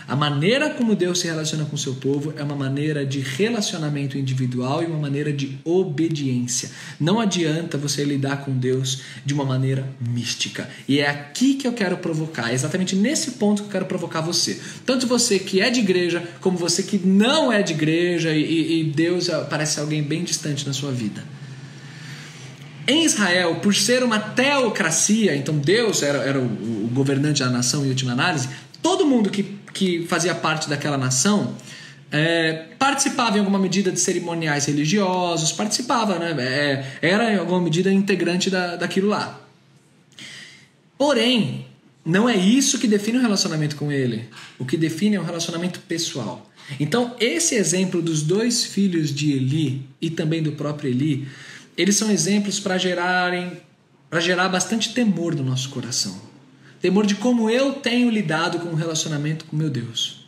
A 0.07 0.15
maneira 0.15 0.69
como 0.71 0.95
Deus 0.95 1.19
se 1.19 1.27
relaciona 1.27 1.65
com 1.65 1.77
seu 1.77 1.95
povo 1.95 2.33
é 2.37 2.43
uma 2.43 2.55
maneira 2.55 3.05
de 3.05 3.19
relacionamento 3.19 4.17
individual 4.17 4.81
e 4.83 4.85
uma 4.85 4.99
maneira 4.99 5.31
de 5.31 5.59
obediência. 5.63 6.71
Não 6.99 7.19
adianta 7.19 7.77
você 7.77 8.03
lidar 8.03 8.43
com 8.43 8.51
Deus 8.57 9.01
de 9.25 9.33
uma 9.33 9.45
maneira 9.45 9.87
mística. 9.99 10.69
E 10.87 10.99
é 10.99 11.09
aqui 11.09 11.55
que 11.55 11.67
eu 11.67 11.73
quero 11.73 11.97
provocar, 11.97 12.51
é 12.51 12.53
exatamente 12.53 12.95
nesse 12.95 13.31
ponto 13.31 13.63
que 13.63 13.67
eu 13.67 13.71
quero 13.71 13.85
provocar 13.85 14.21
você. 14.21 14.59
Tanto 14.85 15.07
você 15.07 15.39
que 15.39 15.61
é 15.61 15.69
de 15.69 15.79
igreja, 15.79 16.23
como 16.39 16.57
você 16.57 16.83
que 16.83 16.97
não 16.97 17.51
é 17.51 17.61
de 17.61 17.73
igreja 17.73 18.31
e, 18.33 18.81
e 18.81 18.83
Deus 18.83 19.29
parece 19.49 19.79
alguém 19.79 20.03
bem 20.03 20.23
distante 20.23 20.65
na 20.65 20.73
sua 20.73 20.91
vida. 20.91 21.23
Em 22.87 23.05
Israel, 23.05 23.55
por 23.61 23.75
ser 23.75 24.03
uma 24.03 24.19
teocracia, 24.19 25.35
então 25.35 25.57
Deus 25.57 26.01
era, 26.01 26.19
era 26.19 26.39
o, 26.39 26.43
o 26.43 26.89
governante 26.91 27.41
da 27.41 27.49
nação 27.49 27.85
em 27.85 27.89
última 27.89 28.11
análise, 28.11 28.49
todo 28.81 29.05
mundo 29.05 29.29
que 29.29 29.60
que 29.73 30.05
fazia 30.07 30.35
parte 30.35 30.69
daquela 30.69 30.97
nação 30.97 31.55
é, 32.11 32.65
participava 32.77 33.37
em 33.37 33.39
alguma 33.39 33.57
medida 33.57 33.91
de 33.91 33.99
cerimoniais 33.99 34.65
religiosos, 34.65 35.51
participava, 35.51 36.19
né? 36.19 36.35
É, 36.39 36.85
era 37.01 37.33
em 37.33 37.37
alguma 37.37 37.61
medida 37.61 37.91
integrante 37.91 38.49
da, 38.49 38.75
daquilo 38.75 39.07
lá. 39.07 39.39
Porém, 40.97 41.65
não 42.05 42.29
é 42.29 42.35
isso 42.35 42.77
que 42.77 42.87
define 42.87 43.17
o 43.17 43.21
relacionamento 43.21 43.75
com 43.75 43.91
ele. 43.91 44.25
O 44.59 44.65
que 44.65 44.75
define 44.75 45.15
é 45.15 45.19
o 45.19 45.23
relacionamento 45.23 45.79
pessoal. 45.81 46.49
Então, 46.79 47.15
esse 47.19 47.55
exemplo 47.55 48.01
dos 48.01 48.21
dois 48.21 48.65
filhos 48.65 49.13
de 49.13 49.31
Eli 49.31 49.85
e 50.01 50.09
também 50.09 50.43
do 50.43 50.51
próprio 50.51 50.89
Eli, 50.89 51.27
eles 51.77 51.95
são 51.95 52.11
exemplos 52.11 52.59
para 52.59 52.77
gerarem 52.77 53.51
para 54.09 54.19
gerar 54.19 54.49
bastante 54.49 54.93
temor 54.93 55.33
no 55.33 55.41
nosso 55.41 55.69
coração. 55.69 56.30
Temor 56.81 57.05
de 57.05 57.15
como 57.15 57.49
eu 57.49 57.73
tenho 57.73 58.09
lidado 58.09 58.59
com 58.59 58.69
o 58.69 58.75
relacionamento 58.75 59.45
com 59.45 59.55
meu 59.55 59.69
Deus. 59.69 60.25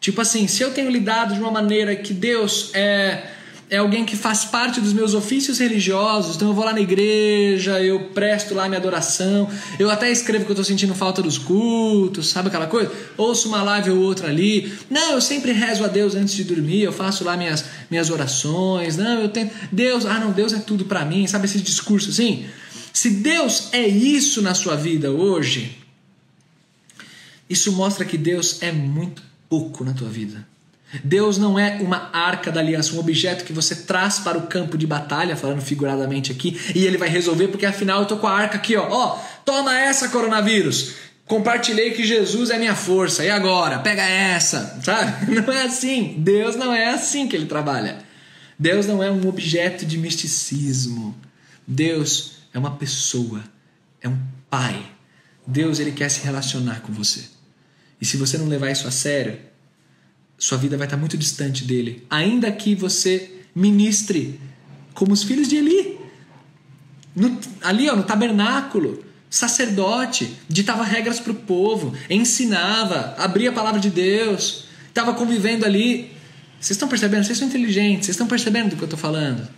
Tipo 0.00 0.20
assim, 0.20 0.46
se 0.46 0.62
eu 0.62 0.72
tenho 0.72 0.90
lidado 0.90 1.34
de 1.34 1.40
uma 1.40 1.50
maneira 1.50 1.96
que 1.96 2.12
Deus 2.12 2.70
é 2.74 3.30
é 3.70 3.78
alguém 3.78 4.04
que 4.04 4.16
faz 4.16 4.44
parte 4.44 4.80
dos 4.80 4.92
meus 4.92 5.14
ofícios 5.14 5.58
religiosos, 5.58 6.36
então 6.36 6.48
eu 6.48 6.54
vou 6.54 6.64
lá 6.64 6.72
na 6.72 6.80
igreja, 6.80 7.80
eu 7.80 7.98
presto 8.10 8.54
lá 8.54 8.68
minha 8.68 8.78
adoração, 8.78 9.48
eu 9.78 9.90
até 9.90 10.10
escrevo 10.10 10.44
que 10.44 10.50
eu 10.50 10.54
estou 10.54 10.64
sentindo 10.64 10.94
falta 10.94 11.22
dos 11.22 11.38
cultos, 11.38 12.28
sabe 12.28 12.48
aquela 12.48 12.66
coisa? 12.66 12.92
Ouço 13.16 13.48
uma 13.48 13.62
live 13.62 13.90
ou 13.90 13.98
outra 13.98 14.28
ali. 14.28 14.72
Não, 14.90 15.12
eu 15.12 15.20
sempre 15.20 15.52
rezo 15.52 15.82
a 15.82 15.88
Deus 15.88 16.14
antes 16.14 16.34
de 16.34 16.44
dormir, 16.44 16.82
eu 16.82 16.92
faço 16.92 17.24
lá 17.24 17.36
minhas, 17.36 17.64
minhas 17.90 18.10
orações. 18.10 18.96
Não, 18.96 19.20
eu 19.20 19.28
tenho. 19.28 19.50
Deus, 19.72 20.04
ah, 20.04 20.20
não, 20.20 20.30
Deus 20.30 20.52
é 20.52 20.58
tudo 20.58 20.84
para 20.84 21.04
mim, 21.04 21.26
sabe 21.26 21.46
esse 21.46 21.58
discurso 21.58 22.10
assim? 22.10 22.46
Se 22.94 23.10
Deus 23.10 23.70
é 23.72 23.86
isso 23.86 24.40
na 24.40 24.54
sua 24.54 24.76
vida 24.76 25.10
hoje, 25.10 25.76
isso 27.50 27.72
mostra 27.72 28.04
que 28.04 28.16
Deus 28.16 28.62
é 28.62 28.70
muito 28.70 29.20
pouco 29.48 29.82
na 29.84 29.92
tua 29.92 30.08
vida. 30.08 30.46
Deus 31.02 31.36
não 31.36 31.58
é 31.58 31.80
uma 31.80 32.08
arca 32.12 32.52
da 32.52 32.60
aliança, 32.60 32.94
um 32.94 33.00
objeto 33.00 33.44
que 33.44 33.52
você 33.52 33.74
traz 33.74 34.20
para 34.20 34.38
o 34.38 34.46
campo 34.46 34.78
de 34.78 34.86
batalha, 34.86 35.36
falando 35.36 35.60
figuradamente 35.60 36.30
aqui, 36.30 36.56
e 36.72 36.86
ele 36.86 36.96
vai 36.96 37.08
resolver, 37.08 37.48
porque 37.48 37.66
afinal 37.66 38.02
eu 38.02 38.06
tô 38.06 38.16
com 38.16 38.28
a 38.28 38.32
arca 38.32 38.56
aqui, 38.56 38.76
ó. 38.76 38.86
Ó, 38.88 39.18
toma 39.44 39.76
essa, 39.76 40.08
coronavírus. 40.08 40.94
Compartilhei 41.26 41.90
que 41.90 42.06
Jesus 42.06 42.48
é 42.50 42.58
minha 42.58 42.76
força. 42.76 43.24
E 43.24 43.30
agora? 43.30 43.80
Pega 43.80 44.02
essa, 44.02 44.78
sabe? 44.84 45.32
Não 45.34 45.52
é 45.52 45.64
assim. 45.64 46.14
Deus 46.18 46.54
não 46.54 46.72
é 46.72 46.90
assim 46.90 47.26
que 47.26 47.34
ele 47.34 47.46
trabalha. 47.46 47.98
Deus 48.56 48.86
não 48.86 49.02
é 49.02 49.10
um 49.10 49.26
objeto 49.26 49.84
de 49.84 49.98
misticismo. 49.98 51.16
Deus 51.66 52.34
é 52.54 52.58
uma 52.58 52.76
pessoa, 52.76 53.42
é 54.00 54.08
um 54.08 54.18
pai. 54.48 54.90
Deus 55.46 55.80
ele 55.80 55.92
quer 55.92 56.08
se 56.08 56.24
relacionar 56.24 56.80
com 56.80 56.92
você. 56.92 57.24
E 58.00 58.06
se 58.06 58.16
você 58.16 58.38
não 58.38 58.46
levar 58.46 58.70
isso 58.70 58.86
a 58.86 58.90
sério, 58.92 59.38
sua 60.38 60.56
vida 60.56 60.76
vai 60.76 60.86
estar 60.86 60.96
muito 60.96 61.18
distante 61.18 61.64
dele, 61.64 62.06
ainda 62.08 62.50
que 62.52 62.74
você 62.74 63.40
ministre 63.54 64.40
como 64.94 65.12
os 65.12 65.24
filhos 65.24 65.48
de 65.48 65.56
Eli. 65.56 65.98
No, 67.14 67.38
ali, 67.60 67.88
ó, 67.88 67.96
no 67.96 68.04
tabernáculo, 68.04 69.04
sacerdote, 69.28 70.36
ditava 70.48 70.84
regras 70.84 71.18
para 71.18 71.32
o 71.32 71.36
povo, 71.36 71.96
ensinava, 72.08 73.14
abria 73.18 73.50
a 73.50 73.52
palavra 73.52 73.80
de 73.80 73.90
Deus, 73.90 74.66
estava 74.88 75.12
convivendo 75.14 75.64
ali. 75.64 76.12
Vocês 76.60 76.76
estão 76.76 76.88
percebendo? 76.88 77.24
Vocês 77.24 77.38
são 77.38 77.48
inteligentes, 77.48 78.06
vocês 78.06 78.14
estão 78.14 78.26
percebendo 78.26 78.70
do 78.70 78.76
que 78.76 78.82
eu 78.82 78.86
estou 78.86 78.98
falando? 78.98 79.48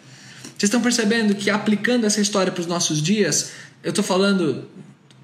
Vocês 0.56 0.68
estão 0.68 0.80
percebendo 0.80 1.34
que 1.34 1.50
aplicando 1.50 2.06
essa 2.06 2.20
história 2.20 2.50
para 2.50 2.62
os 2.62 2.66
nossos 2.66 3.02
dias, 3.02 3.50
eu 3.84 3.90
estou 3.90 4.02
falando 4.02 4.66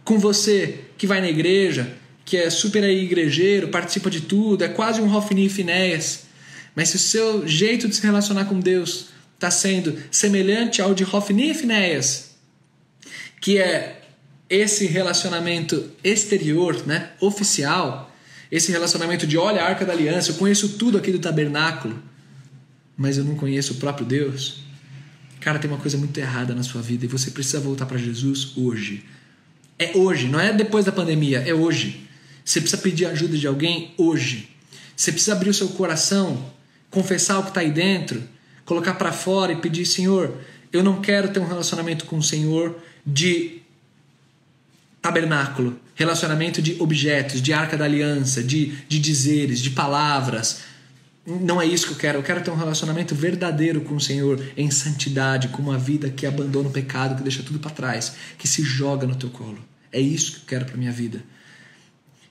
com 0.04 0.18
você 0.18 0.80
que 0.98 1.06
vai 1.06 1.22
na 1.22 1.28
igreja, 1.28 1.96
que 2.24 2.36
é 2.36 2.50
super 2.50 2.84
igrejeiro, 2.84 3.68
participa 3.68 4.10
de 4.10 4.20
tudo, 4.20 4.62
é 4.62 4.68
quase 4.68 5.00
um 5.00 5.14
Hofni 5.14 5.46
e 5.46 5.48
Finéias. 5.48 6.24
Mas 6.76 6.90
se 6.90 6.96
o 6.96 6.98
seu 6.98 7.48
jeito 7.48 7.88
de 7.88 7.96
se 7.96 8.02
relacionar 8.02 8.44
com 8.44 8.60
Deus 8.60 9.06
está 9.34 9.50
sendo 9.50 9.98
semelhante 10.10 10.82
ao 10.82 10.94
de 10.94 11.02
Hofni 11.04 11.50
e 11.50 11.54
Finéias, 11.54 12.32
que 13.40 13.58
é 13.58 14.02
esse 14.50 14.86
relacionamento 14.86 15.90
exterior, 16.04 16.86
né, 16.86 17.10
oficial, 17.20 18.14
esse 18.50 18.70
relacionamento 18.70 19.26
de 19.26 19.38
olha 19.38 19.62
a 19.62 19.66
arca 19.66 19.86
da 19.86 19.94
aliança, 19.94 20.30
eu 20.30 20.34
conheço 20.34 20.76
tudo 20.76 20.98
aqui 20.98 21.10
do 21.10 21.18
tabernáculo, 21.18 22.00
mas 22.98 23.16
eu 23.16 23.24
não 23.24 23.34
conheço 23.34 23.72
o 23.72 23.76
próprio 23.76 24.04
Deus. 24.04 24.62
Cara, 25.42 25.58
tem 25.58 25.68
uma 25.68 25.78
coisa 25.78 25.99
muito 25.99 26.16
errada 26.18 26.54
na 26.54 26.62
sua 26.62 26.80
vida 26.80 27.04
e 27.04 27.08
você 27.08 27.32
precisa 27.32 27.58
voltar 27.58 27.84
para 27.84 27.99
Jesus 27.99 28.56
hoje. 28.56 29.04
É 29.76 29.96
hoje, 29.96 30.28
não 30.28 30.38
é 30.38 30.52
depois 30.52 30.84
da 30.84 30.92
pandemia, 30.92 31.40
é 31.40 31.52
hoje. 31.52 32.08
Você 32.44 32.61
precisa 32.61 32.80
pedir 32.80 33.06
ajuda 33.06 33.37
de 33.37 33.46
alguém 33.49 33.92
hoje. 33.99 34.49
Você 34.96 35.11
precisa 35.11 35.32
abrir 35.32 35.50
o 35.50 35.54
seu 35.54 35.68
coração, 35.70 36.52
confessar 36.90 37.40
o 37.40 37.42
que 37.42 37.48
está 37.48 37.61
aí 37.61 37.72
dentro, 37.72 38.22
colocar 38.64 38.94
para 38.94 39.11
fora 39.11 39.52
e 39.52 39.57
pedir: 39.57 39.85
Senhor, 39.85 40.33
eu 40.72 40.81
não 40.81 41.00
quero 41.00 41.33
ter 41.33 41.40
um 41.40 41.46
relacionamento 41.46 42.05
com 42.05 42.18
o 42.18 42.22
Senhor 42.22 42.78
de 43.05 43.62
tabernáculo, 45.00 45.76
relacionamento 45.96 46.62
de 46.62 46.81
objetos, 46.81 47.42
de 47.42 47.52
arca 47.52 47.76
da 47.76 47.85
aliança, 47.85 48.44
de, 48.44 48.66
de 48.88 49.00
dizeres, 49.00 49.59
de 49.59 49.70
palavras. 49.70 50.61
Não 51.24 51.62
é 51.62 51.66
isso 51.66 51.87
que 51.87 51.92
eu 51.92 51.96
quero. 51.96 52.18
Eu 52.18 52.22
quero 52.22 52.42
ter 52.42 52.50
um 52.50 52.56
relacionamento 52.56 53.14
verdadeiro 53.14 53.82
com 53.82 53.94
o 53.94 54.00
Senhor, 54.00 54.42
em 54.56 54.70
santidade, 54.70 55.48
com 55.48 55.62
uma 55.62 55.78
vida 55.78 56.11
que 56.11 56.26
abandona 56.26 56.68
o 56.68 56.72
pecado, 56.72 57.16
que 57.16 57.22
deixa 57.22 57.42
tudo 57.42 57.61
para 57.61 57.70
trás, 57.70 58.14
que 58.37 58.48
se 58.48 58.62
joga 58.62 59.06
no 59.06 59.14
teu 59.14 59.30
colo. 59.30 59.58
É 59.92 60.00
isso 60.00 60.32
que 60.32 60.38
eu 60.38 60.46
quero 60.46 60.64
para 60.64 60.76
minha 60.76 60.90
vida. 60.90 61.22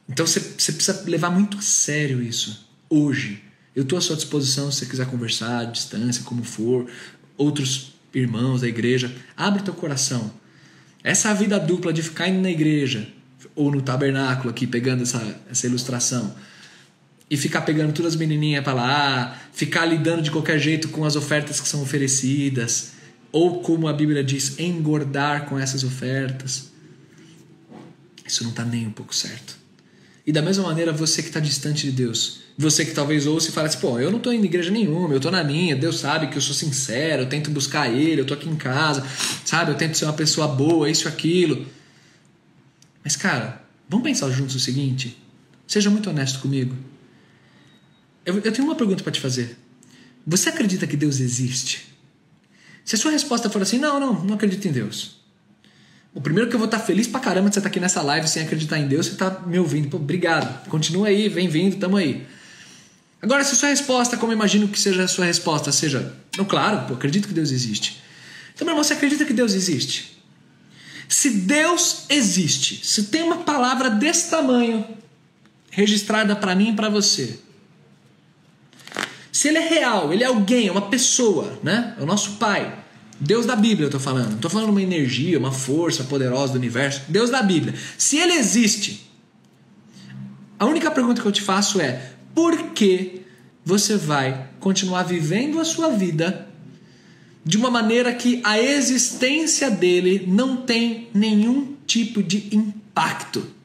Então 0.10 0.27
você, 0.27 0.39
você 0.39 0.73
precisa 0.73 1.04
levar 1.06 1.30
muito 1.30 1.58
a 1.58 1.62
sério 1.62 2.21
isso. 2.21 2.69
Hoje. 2.89 3.43
Eu 3.73 3.84
estou 3.84 3.97
à 3.97 4.01
sua 4.01 4.17
disposição 4.17 4.69
se 4.69 4.80
você 4.80 4.86
quiser 4.86 5.08
conversar 5.08 5.60
à 5.60 5.63
distância, 5.63 6.23
como 6.25 6.43
for. 6.43 6.89
Outros 7.38 7.93
irmãos 8.13 8.60
da 8.60 8.67
igreja. 8.67 9.15
Abre 9.38 9.63
teu 9.63 9.73
coração. 9.73 10.30
Essa 11.01 11.34
vida 11.34 11.58
dupla 11.58 11.93
de 11.93 12.01
ficar 12.04 12.27
indo 12.27 12.41
na 12.41 12.51
igreja 12.51 13.08
ou 13.56 13.71
no 13.71 13.82
tabernáculo 13.82 14.49
aqui, 14.49 14.67
pegando 14.67 15.04
essa, 15.04 15.41
essa 15.49 15.65
ilustração, 15.65 16.36
e 17.32 17.38
ficar 17.38 17.62
pegando 17.62 17.94
todas 17.94 18.12
as 18.12 18.20
menininhas 18.20 18.62
para 18.62 18.74
lá, 18.74 19.41
ficar 19.54 19.86
lidando 19.86 20.22
de 20.22 20.30
qualquer 20.30 20.60
jeito 20.60 20.89
com 20.89 21.06
as 21.06 21.15
ofertas 21.15 21.62
que 21.62 21.67
são 21.67 21.82
oferecidas, 21.82 22.91
ou 23.32 23.62
como 23.62 23.88
a 23.88 23.94
Bíblia 23.94 24.22
diz, 24.22 24.60
engordar 24.60 25.46
com 25.46 25.58
essas 25.58 25.86
ofertas. 25.86 26.70
Isso 28.28 28.44
não 28.44 28.52
está 28.52 28.65
nem 28.65 28.86
um 28.86 28.91
pouco 28.91 29.15
certo. 29.15 29.56
E 30.28 30.32
da 30.34 30.41
mesma 30.41 30.65
maneira, 30.65 30.91
você 30.91 31.22
que 31.22 31.30
está 31.30 31.39
distante 31.39 31.89
de 31.89 31.94
Deus, 31.94 32.41
você 32.58 32.84
que 32.84 32.91
talvez 32.91 33.26
ouça 33.26 33.48
e 33.48 33.54
fale 33.54 33.70
assim, 33.70 33.80
pô, 33.80 33.98
eu 33.98 34.12
não 34.12 34.17
estou 34.17 34.34
indo 34.34 34.44
em 34.44 34.50
igreja 34.50 34.70
nenhuma, 34.70 35.13
eu 35.13 35.17
estou 35.17 35.32
na 35.32 35.41
minha, 35.41 35.74
Deus 35.74 36.00
sabe 36.00 36.28
que 36.28 36.38
eu 36.38 36.41
sou 36.41 36.54
sincero, 36.54 37.22
eu 37.22 37.30
tento 37.30 37.50
buscar 37.50 37.89
Ele, 37.89 38.20
eu 38.20 38.24
estou 38.24 38.36
aqui 38.36 38.50
em 38.50 38.58
casa, 38.58 39.08
sabe, 39.46 39.72
eu 39.72 39.76
tento 39.76 39.98
ser 39.98 40.04
uma 40.04 40.13
pessoa 40.13 40.50
boa, 40.50 40.89
isso 40.89 41.08
aquilo. 41.08 41.65
Mas, 43.02 43.15
cara, 43.15 43.63
vamos 43.88 44.04
pensar 44.04 44.30
juntos 44.32 44.54
o 44.54 44.60
seguinte, 44.60 45.17
seja 45.65 45.89
muito 45.89 46.10
honesto 46.10 46.39
comigo. 46.39 46.90
Eu, 48.25 48.39
eu 48.39 48.51
tenho 48.51 48.67
uma 48.67 48.75
pergunta 48.75 49.03
para 49.03 49.12
te 49.12 49.19
fazer. 49.19 49.57
Você 50.25 50.49
acredita 50.49 50.86
que 50.86 50.95
Deus 50.95 51.19
existe? 51.19 51.88
Se 52.86 52.95
a 52.95 52.97
sua 52.97 53.12
resposta 53.12 53.49
for 53.49 53.62
assim, 53.62 53.77
não, 53.77 53.99
não, 53.99 54.23
não 54.23 54.36
acredito 54.36 54.67
em 54.67 54.71
Deus. 54.71 55.21
O 56.13 56.21
primeiro 56.21 56.49
que 56.49 56.55
eu 56.55 56.60
vou 56.60 56.65
estar 56.65 56.79
feliz 56.79 57.07
pra 57.07 57.19
caramba 57.19 57.49
de 57.49 57.55
você 57.55 57.60
estar 57.60 57.69
aqui 57.69 57.79
nessa 57.79 58.01
live 58.01 58.27
sem 58.27 58.43
acreditar 58.43 58.77
em 58.77 58.88
Deus, 58.88 59.05
você 59.05 59.13
está 59.13 59.29
me 59.45 59.57
ouvindo. 59.57 59.89
Pô, 59.89 59.97
obrigado. 59.97 60.67
Continua 60.67 61.07
aí, 61.07 61.29
vem 61.29 61.47
vindo, 61.47 61.77
tamo 61.77 61.97
aí. 61.97 62.27
Agora, 63.21 63.43
se 63.43 63.53
a 63.53 63.55
sua 63.55 63.69
resposta, 63.69 64.17
como 64.17 64.31
eu 64.31 64.36
imagino 64.36 64.67
que 64.67 64.79
seja 64.79 65.03
a 65.03 65.07
sua 65.07 65.25
resposta, 65.25 65.71
seja, 65.71 66.13
não, 66.38 66.43
claro, 66.43 66.88
pô, 66.88 66.95
acredito 66.95 67.27
que 67.27 67.34
Deus 67.34 67.51
existe. 67.51 68.01
Então, 68.53 68.65
meu 68.65 68.73
irmão, 68.73 68.84
você 68.84 68.93
acredita 68.93 69.25
que 69.25 69.34
Deus 69.34 69.53
existe? 69.53 70.19
Se 71.07 71.29
Deus 71.29 72.05
existe, 72.10 72.86
se 72.86 73.03
tem 73.03 73.21
uma 73.23 73.38
palavra 73.38 73.89
desse 73.89 74.29
tamanho 74.29 74.86
registrada 75.69 76.36
para 76.36 76.55
mim 76.55 76.71
e 76.71 76.75
para 76.75 76.89
você, 76.89 77.39
se 79.32 79.48
ele 79.48 79.58
é 79.58 79.67
real, 79.67 80.12
ele 80.12 80.24
é 80.24 80.28
alguém, 80.28 80.67
é 80.67 80.72
uma 80.72 80.89
pessoa, 80.89 81.60
né? 81.63 81.96
É 81.98 82.04
o 82.04 82.06
nosso 82.06 82.34
Pai. 82.34 82.80
Deus 83.20 83.46
da 83.46 83.56
Bíblia 83.56 83.86
eu 83.86 83.88
estou 83.88 84.02
falando. 84.02 84.30
Não 84.30 84.36
estou 84.36 84.52
falando 84.52 84.70
uma 84.70 84.82
energia, 84.82 85.38
uma 85.38 85.52
força 85.52 86.04
poderosa 86.04 86.54
do 86.54 86.60
universo. 86.60 87.04
Deus 87.08 87.30
da 87.30 87.41
Bíblia. 87.41 87.74
Se 87.98 88.17
ele 88.17 88.34
existe, 88.34 89.10
a 90.60 90.65
única 90.65 90.91
pergunta 90.91 91.22
que 91.22 91.28
eu 91.28 91.32
te 91.32 91.41
faço 91.41 91.80
é: 91.80 92.12
por 92.34 92.72
que 92.72 93.22
você 93.63 93.96
vai 93.96 94.50
continuar 94.60 95.04
vivendo 95.04 95.60
a 95.60 95.65
sua 95.65 95.89
vida 95.89 96.48
de 97.46 97.58
uma 97.58 97.72
maneira 97.72 98.13
que 98.13 98.41
a 98.44 98.60
existência 98.60 99.70
dele 99.70 100.26
não 100.28 100.58
tem 100.58 101.10
nenhum 101.13 101.76
tipo 101.86 102.22
de 102.22 102.56
impacto? 102.56 103.61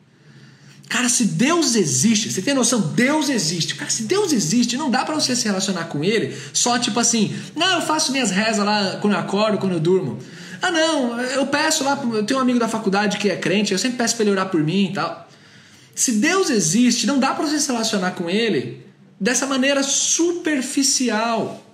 Cara, 0.89 1.09
se 1.09 1.25
Deus 1.25 1.75
existe, 1.75 2.31
você 2.31 2.41
tem 2.41 2.55
noção? 2.55 2.81
Deus 2.81 3.29
existe. 3.29 3.75
Cara, 3.75 3.91
se 3.91 4.05
Deus 4.05 4.33
existe, 4.33 4.77
não 4.77 4.91
dá 4.91 5.05
para 5.05 5.15
você 5.15 5.35
se 5.35 5.45
relacionar 5.45 5.85
com 5.85 6.05
Ele 6.05 6.37
só 6.53 6.79
tipo 6.79 6.99
assim, 7.01 7.35
não, 7.57 7.81
eu 7.81 7.83
faço 7.83 8.13
minhas 8.13 8.31
rezas 8.31 8.65
lá 8.65 8.99
quando 9.01 9.15
eu 9.15 9.19
acordo, 9.19 9.59
quando 9.59 9.73
eu 9.73 9.81
durmo. 9.81 10.19
Ah, 10.63 10.71
não, 10.71 11.21
eu 11.21 11.47
peço 11.47 11.85
lá, 11.85 12.01
eu 12.13 12.25
tenho 12.25 12.39
um 12.39 12.43
amigo 12.43 12.59
da 12.59 12.69
faculdade 12.69 13.19
que 13.19 13.29
é 13.29 13.37
crente, 13.37 13.73
eu 13.73 13.79
sempre 13.79 13.99
peço 13.99 14.15
para 14.15 14.25
ele 14.25 14.31
orar 14.33 14.49
por 14.49 14.63
mim 14.63 14.87
e 14.91 14.93
tal. 14.93 15.27
Se 15.97 16.13
Deus 16.13 16.51
existe, 16.51 17.07
não 17.07 17.19
dá 17.19 17.33
para 17.33 17.47
você 17.47 17.59
se 17.59 17.73
relacionar 17.73 18.11
com 18.11 18.29
Ele 18.29 18.85
dessa 19.19 19.47
maneira 19.47 19.83
superficial. 19.83 21.65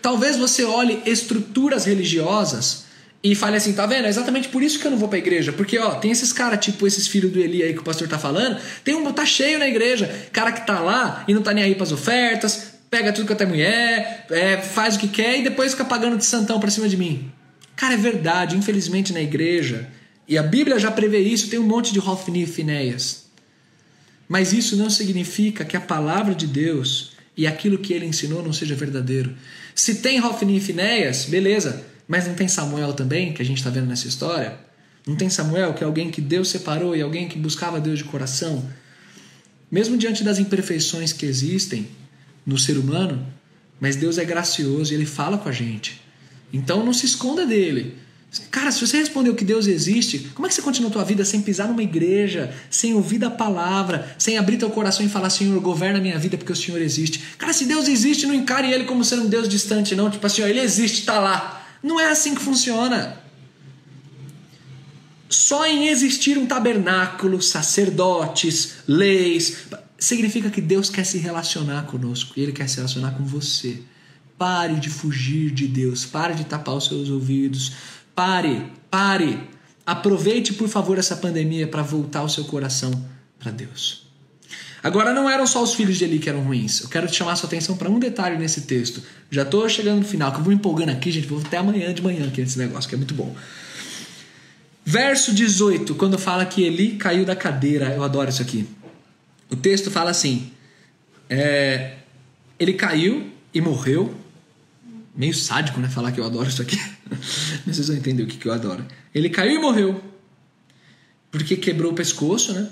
Talvez 0.00 0.38
você 0.38 0.64
olhe 0.64 1.02
estruturas 1.04 1.84
religiosas 1.84 2.84
e 3.22 3.34
fale 3.34 3.56
assim, 3.56 3.72
tá 3.72 3.84
vendo? 3.84 4.06
É 4.06 4.08
exatamente 4.08 4.48
por 4.48 4.62
isso 4.62 4.78
que 4.78 4.86
eu 4.86 4.90
não 4.90 4.98
vou 4.98 5.08
pra 5.08 5.18
igreja. 5.18 5.52
Porque, 5.52 5.78
ó, 5.78 5.96
tem 5.96 6.10
esses 6.10 6.32
caras, 6.32 6.64
tipo 6.64 6.86
esses 6.86 7.08
filhos 7.08 7.32
do 7.32 7.40
Eli 7.40 7.62
aí 7.62 7.74
que 7.74 7.80
o 7.80 7.84
pastor 7.84 8.06
tá 8.06 8.18
falando, 8.18 8.60
tem 8.84 8.94
um, 8.94 9.12
tá 9.12 9.26
cheio 9.26 9.58
na 9.58 9.66
igreja. 9.66 10.28
Cara 10.32 10.52
que 10.52 10.64
tá 10.66 10.78
lá 10.78 11.24
e 11.26 11.34
não 11.34 11.42
tá 11.42 11.52
nem 11.52 11.64
aí 11.64 11.74
pras 11.74 11.90
ofertas, 11.90 12.74
pega 12.88 13.12
tudo 13.12 13.26
que 13.26 13.32
até 13.32 13.44
mulher, 13.44 14.26
é, 14.30 14.58
faz 14.58 14.96
o 14.96 15.00
que 15.00 15.08
quer 15.08 15.40
e 15.40 15.42
depois 15.42 15.72
fica 15.72 15.84
pagando 15.84 16.16
de 16.16 16.24
santão 16.24 16.60
pra 16.60 16.70
cima 16.70 16.88
de 16.88 16.96
mim. 16.96 17.30
Cara, 17.74 17.94
é 17.94 17.96
verdade. 17.96 18.56
Infelizmente 18.56 19.12
na 19.12 19.20
igreja, 19.20 19.88
E 20.28 20.36
a 20.36 20.42
Bíblia 20.42 20.78
já 20.78 20.90
prevê 20.90 21.20
isso, 21.20 21.48
tem 21.48 21.58
um 21.58 21.66
monte 21.66 21.90
de 21.90 21.98
Hofni 21.98 22.42
e 22.42 22.46
Finéias. 22.46 23.24
Mas 24.28 24.52
isso 24.52 24.76
não 24.76 24.90
significa 24.90 25.64
que 25.64 25.74
a 25.74 25.80
palavra 25.80 26.34
de 26.34 26.46
Deus 26.46 27.12
e 27.34 27.46
aquilo 27.46 27.78
que 27.78 27.94
ele 27.94 28.04
ensinou 28.04 28.42
não 28.42 28.52
seja 28.52 28.74
verdadeiro. 28.74 29.34
Se 29.74 29.96
tem 29.96 30.22
Hofni 30.22 30.58
e 30.58 30.60
Finéias, 30.60 31.24
beleza, 31.24 31.82
mas 32.08 32.26
não 32.26 32.34
tem 32.34 32.48
Samuel 32.48 32.94
também, 32.94 33.34
que 33.34 33.42
a 33.42 33.44
gente 33.44 33.58
está 33.58 33.68
vendo 33.68 33.86
nessa 33.86 34.08
história? 34.08 34.58
Não 35.06 35.14
tem 35.14 35.28
Samuel, 35.28 35.74
que 35.74 35.84
é 35.84 35.86
alguém 35.86 36.10
que 36.10 36.22
Deus 36.22 36.48
separou 36.48 36.96
e 36.96 37.02
alguém 37.02 37.28
que 37.28 37.38
buscava 37.38 37.78
Deus 37.78 37.98
de 37.98 38.04
coração? 38.04 38.66
Mesmo 39.70 39.98
diante 39.98 40.24
das 40.24 40.38
imperfeições 40.38 41.12
que 41.12 41.26
existem 41.26 41.86
no 42.46 42.58
ser 42.58 42.78
humano, 42.78 43.26
mas 43.78 43.94
Deus 43.94 44.16
é 44.16 44.24
gracioso 44.24 44.92
e 44.92 44.96
ele 44.96 45.04
fala 45.04 45.36
com 45.36 45.48
a 45.48 45.52
gente. 45.52 46.00
Então 46.52 46.84
não 46.84 46.94
se 46.94 47.04
esconda 47.04 47.46
dele. 47.46 47.94
Cara, 48.50 48.70
se 48.70 48.86
você 48.86 48.98
respondeu 48.98 49.34
que 49.34 49.44
Deus 49.44 49.66
existe, 49.66 50.30
como 50.34 50.46
é 50.46 50.48
que 50.48 50.54
você 50.54 50.60
continua 50.60 50.90
a 50.90 50.92
tua 50.92 51.04
vida 51.04 51.24
sem 51.24 51.40
pisar 51.40 51.68
numa 51.68 51.82
igreja, 51.82 52.52
sem 52.70 52.94
ouvir 52.94 53.18
da 53.18 53.30
palavra, 53.30 54.14
sem 54.18 54.36
abrir 54.36 54.58
teu 54.58 54.68
coração 54.68 55.04
e 55.04 55.08
falar, 55.08 55.30
Senhor, 55.30 55.58
governa 55.60 55.98
a 55.98 56.02
minha 56.02 56.18
vida 56.18 56.36
porque 56.36 56.52
o 56.52 56.56
Senhor 56.56 56.80
existe? 56.80 57.20
Cara, 57.38 57.54
se 57.54 57.64
Deus 57.64 57.88
existe, 57.88 58.26
não 58.26 58.34
encare 58.34 58.70
ele 58.70 58.84
como 58.84 59.04
sendo 59.04 59.24
um 59.24 59.28
Deus 59.28 59.48
distante, 59.48 59.94
não. 59.94 60.10
Tipo 60.10 60.26
assim, 60.26 60.42
ó, 60.42 60.46
ele 60.46 60.60
existe, 60.60 61.06
tá 61.06 61.18
lá. 61.18 61.57
Não 61.82 62.00
é 62.00 62.10
assim 62.10 62.34
que 62.34 62.40
funciona. 62.40 63.20
Só 65.28 65.66
em 65.66 65.88
existir 65.88 66.38
um 66.38 66.46
tabernáculo, 66.46 67.40
sacerdotes, 67.42 68.78
leis, 68.86 69.66
significa 69.98 70.50
que 70.50 70.60
Deus 70.60 70.88
quer 70.88 71.04
se 71.04 71.18
relacionar 71.18 71.82
conosco 71.82 72.34
e 72.36 72.42
ele 72.42 72.52
quer 72.52 72.68
se 72.68 72.76
relacionar 72.76 73.12
com 73.12 73.24
você. 73.24 73.82
Pare 74.38 74.74
de 74.76 74.88
fugir 74.88 75.50
de 75.50 75.66
Deus, 75.66 76.06
pare 76.06 76.34
de 76.34 76.44
tapar 76.44 76.76
os 76.76 76.86
seus 76.86 77.10
ouvidos, 77.10 77.72
Pare, 78.18 78.66
pare. 78.90 79.48
Aproveite, 79.86 80.52
por 80.52 80.68
favor, 80.68 80.98
essa 80.98 81.14
pandemia 81.14 81.68
para 81.68 81.82
voltar 81.82 82.24
o 82.24 82.28
seu 82.28 82.44
coração 82.46 82.90
para 83.38 83.52
Deus. 83.52 84.07
Agora, 84.88 85.12
não 85.12 85.28
eram 85.28 85.46
só 85.46 85.62
os 85.62 85.74
filhos 85.74 85.98
de 85.98 86.04
Eli 86.04 86.18
que 86.18 86.30
eram 86.30 86.40
ruins. 86.40 86.80
Eu 86.80 86.88
quero 86.88 87.12
chamar 87.12 87.36
sua 87.36 87.46
atenção 87.46 87.76
para 87.76 87.90
um 87.90 87.98
detalhe 87.98 88.38
nesse 88.38 88.62
texto. 88.62 89.02
Já 89.30 89.42
estou 89.42 89.68
chegando 89.68 89.98
no 89.98 90.04
final, 90.04 90.32
que 90.32 90.38
eu 90.38 90.42
vou 90.42 90.50
empolgando 90.50 90.88
aqui, 90.88 91.10
gente. 91.10 91.26
Vou 91.26 91.38
até 91.38 91.58
amanhã 91.58 91.92
de 91.92 92.00
manhã 92.00 92.26
aqui 92.26 92.40
nesse 92.40 92.58
negócio, 92.58 92.88
que 92.88 92.94
é 92.94 92.98
muito 92.98 93.12
bom. 93.12 93.36
Verso 94.82 95.34
18, 95.34 95.94
quando 95.94 96.18
fala 96.18 96.46
que 96.46 96.62
Eli 96.62 96.96
caiu 96.96 97.26
da 97.26 97.36
cadeira. 97.36 97.94
Eu 97.94 98.02
adoro 98.02 98.30
isso 98.30 98.40
aqui. 98.40 98.66
O 99.50 99.56
texto 99.56 99.90
fala 99.90 100.08
assim: 100.08 100.50
é, 101.28 101.96
ele 102.58 102.72
caiu 102.72 103.30
e 103.52 103.60
morreu 103.60 104.14
meio 105.14 105.34
sádico, 105.34 105.80
né? 105.80 105.90
Falar 105.90 106.12
que 106.12 106.18
eu 106.18 106.24
adoro 106.24 106.48
isso 106.48 106.62
aqui. 106.62 106.80
Mas 107.66 107.76
vocês 107.76 107.88
vão 107.88 107.96
entender 107.98 108.22
o 108.22 108.26
que, 108.26 108.38
que 108.38 108.48
eu 108.48 108.52
adoro. 108.54 108.82
Ele 109.14 109.28
caiu 109.28 109.52
e 109.52 109.58
morreu. 109.58 110.02
Porque 111.30 111.58
quebrou 111.58 111.92
o 111.92 111.94
pescoço, 111.94 112.54
né? 112.54 112.70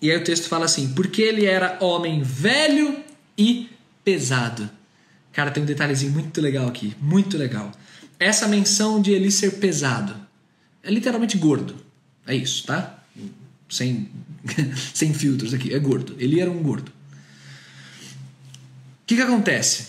E 0.00 0.10
aí 0.10 0.16
o 0.16 0.24
texto 0.24 0.48
fala 0.48 0.64
assim: 0.64 0.92
porque 0.92 1.22
ele 1.22 1.46
era 1.46 1.78
homem 1.80 2.22
velho 2.22 3.02
e 3.36 3.70
pesado. 4.04 4.68
Cara, 5.32 5.50
tem 5.50 5.62
um 5.62 5.66
detalhezinho 5.66 6.12
muito 6.12 6.40
legal 6.40 6.68
aqui. 6.68 6.94
Muito 7.00 7.36
legal. 7.36 7.72
Essa 8.18 8.48
menção 8.48 9.00
de 9.00 9.12
ele 9.12 9.30
ser 9.30 9.58
pesado. 9.58 10.16
É 10.82 10.90
literalmente 10.90 11.36
gordo. 11.36 11.76
É 12.26 12.34
isso, 12.34 12.64
tá? 12.64 13.02
Sem, 13.68 14.08
sem 14.94 15.12
filtros 15.12 15.52
aqui. 15.52 15.74
É 15.74 15.78
gordo. 15.78 16.16
Ele 16.18 16.40
era 16.40 16.50
um 16.50 16.62
gordo. 16.62 16.88
O 16.88 16.92
que, 19.06 19.16
que 19.16 19.22
acontece? 19.22 19.88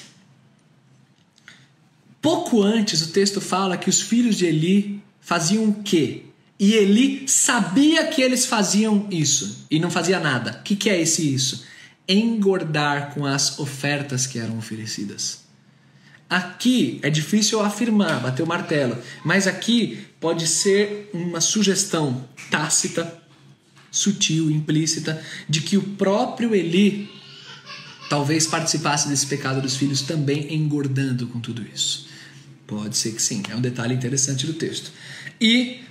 Pouco 2.22 2.62
antes 2.62 3.02
o 3.02 3.12
texto 3.12 3.40
fala 3.40 3.78
que 3.78 3.90
os 3.90 4.02
filhos 4.02 4.36
de 4.36 4.46
Eli 4.46 5.02
faziam 5.22 5.70
o 5.70 5.82
quê? 5.82 6.27
E 6.60 6.74
Eli 6.74 7.28
sabia 7.28 8.08
que 8.08 8.22
eles 8.22 8.46
faziam 8.46 9.08
isso 9.12 9.66
e 9.70 9.80
não 9.80 9.92
fazia 9.92 10.20
nada. 10.20 10.60
O 10.60 10.64
que, 10.64 10.76
que 10.76 10.90
é 10.90 11.00
esse 11.00 11.34
isso? 11.34 11.66
Engordar 12.08 13.14
com 13.14 13.26
as 13.26 13.60
ofertas 13.60 14.26
que 14.26 14.40
eram 14.40 14.58
oferecidas. 14.58 15.46
Aqui 16.30 17.00
é 17.04 17.10
difícil 17.10 17.62
afirmar, 17.62 18.20
bater 18.20 18.44
o 18.44 18.48
martelo, 18.48 18.98
mas 19.24 19.48
aqui 19.48 20.06
pode 20.20 20.46
ser 20.48 21.10
uma 21.14 21.40
sugestão 21.40 22.28
tácita, 22.52 23.22
sutil, 23.90 24.52
implícita, 24.52 25.22
de 25.48 25.62
que 25.62 25.78
o 25.78 25.82
próprio 25.82 26.54
Eli 26.54 27.10
talvez 28.10 28.46
participasse 28.46 29.08
desse 29.08 29.26
pecado 29.28 29.62
dos 29.62 29.78
filhos 29.78 30.02
também 30.02 30.54
engordando 30.54 31.28
com 31.28 31.40
tudo 31.40 31.66
isso. 31.74 32.08
Pode 32.66 32.98
ser 32.98 33.14
que 33.14 33.22
sim, 33.22 33.44
é 33.50 33.56
um 33.56 33.62
detalhe 33.62 33.94
interessante 33.94 34.46
do 34.46 34.54
texto. 34.54 34.92
E 35.40 35.82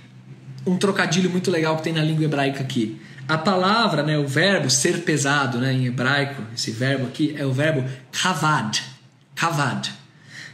um 0.65 0.77
trocadilho 0.77 1.29
muito 1.29 1.49
legal 1.49 1.77
que 1.77 1.83
tem 1.83 1.93
na 1.93 2.01
língua 2.01 2.25
hebraica 2.25 2.61
aqui. 2.61 2.99
A 3.27 3.37
palavra, 3.37 4.03
né, 4.03 4.17
o 4.17 4.27
verbo 4.27 4.69
ser 4.69 5.03
pesado, 5.03 5.57
né, 5.57 5.73
em 5.73 5.85
hebraico, 5.85 6.41
esse 6.55 6.71
verbo 6.71 7.07
aqui 7.07 7.35
é 7.37 7.45
o 7.45 7.51
verbo 7.51 7.83
kavad. 8.11 8.81
Kavad. 9.35 9.91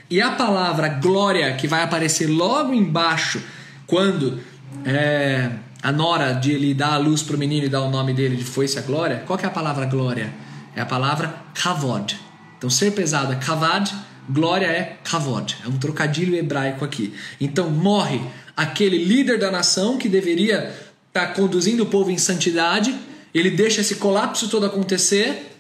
E 0.09 0.21
a 0.21 0.31
palavra 0.31 0.89
glória, 0.89 1.53
que 1.53 1.67
vai 1.67 1.83
aparecer 1.83 2.27
logo 2.27 2.73
embaixo, 2.73 3.41
quando 3.85 4.39
é, 4.85 5.51
a 5.81 5.91
nora 5.91 6.33
de 6.33 6.51
ele 6.51 6.73
dá 6.73 6.93
a 6.93 6.97
luz 6.97 7.21
para 7.21 7.35
o 7.35 7.39
menino 7.39 7.65
e 7.65 7.69
dá 7.69 7.81
o 7.81 7.89
nome 7.89 8.13
dele 8.13 8.35
de 8.35 8.43
foi-se 8.43 8.77
a 8.79 8.81
glória, 8.81 9.23
qual 9.25 9.37
que 9.37 9.45
é 9.45 9.47
a 9.47 9.51
palavra 9.51 9.85
glória? 9.85 10.33
É 10.75 10.81
a 10.81 10.85
palavra 10.85 11.33
kavod. 11.53 12.19
Então, 12.57 12.69
ser 12.69 12.91
pesado 12.91 13.33
é 13.33 13.35
kavad, 13.35 13.93
Glória 14.29 14.67
é 14.67 14.97
kavod, 15.03 15.57
é 15.65 15.67
um 15.67 15.77
trocadilho 15.77 16.33
hebraico 16.35 16.85
aqui. 16.85 17.13
Então 17.41 17.69
morre 17.69 18.21
aquele 18.55 19.03
líder 19.03 19.39
da 19.39 19.51
nação 19.51 19.97
que 19.97 20.07
deveria 20.07 20.75
estar 21.07 21.27
tá 21.27 21.33
conduzindo 21.33 21.83
o 21.83 21.85
povo 21.85 22.11
em 22.11 22.17
santidade, 22.17 22.95
ele 23.33 23.49
deixa 23.49 23.81
esse 23.81 23.95
colapso 23.95 24.47
todo 24.47 24.65
acontecer 24.65 25.57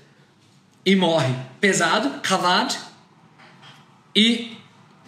e 0.85 0.95
morre. 0.95 1.33
Pesado, 1.59 2.21
kavad. 2.21 2.77
E 4.15 4.57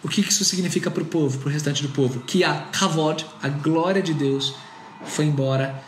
o 0.02 0.08
que 0.08 0.20
isso 0.20 0.44
significa 0.44 0.90
para 0.90 1.02
o 1.02 1.06
povo, 1.06 1.38
para 1.38 1.48
o 1.48 1.52
restante 1.52 1.82
do 1.82 1.88
povo? 1.90 2.20
Que 2.20 2.44
a 2.44 2.54
kavod, 2.54 3.24
a 3.42 3.48
glória 3.48 4.02
de 4.02 4.14
Deus, 4.14 4.54
foi 5.04 5.26
embora 5.26 5.82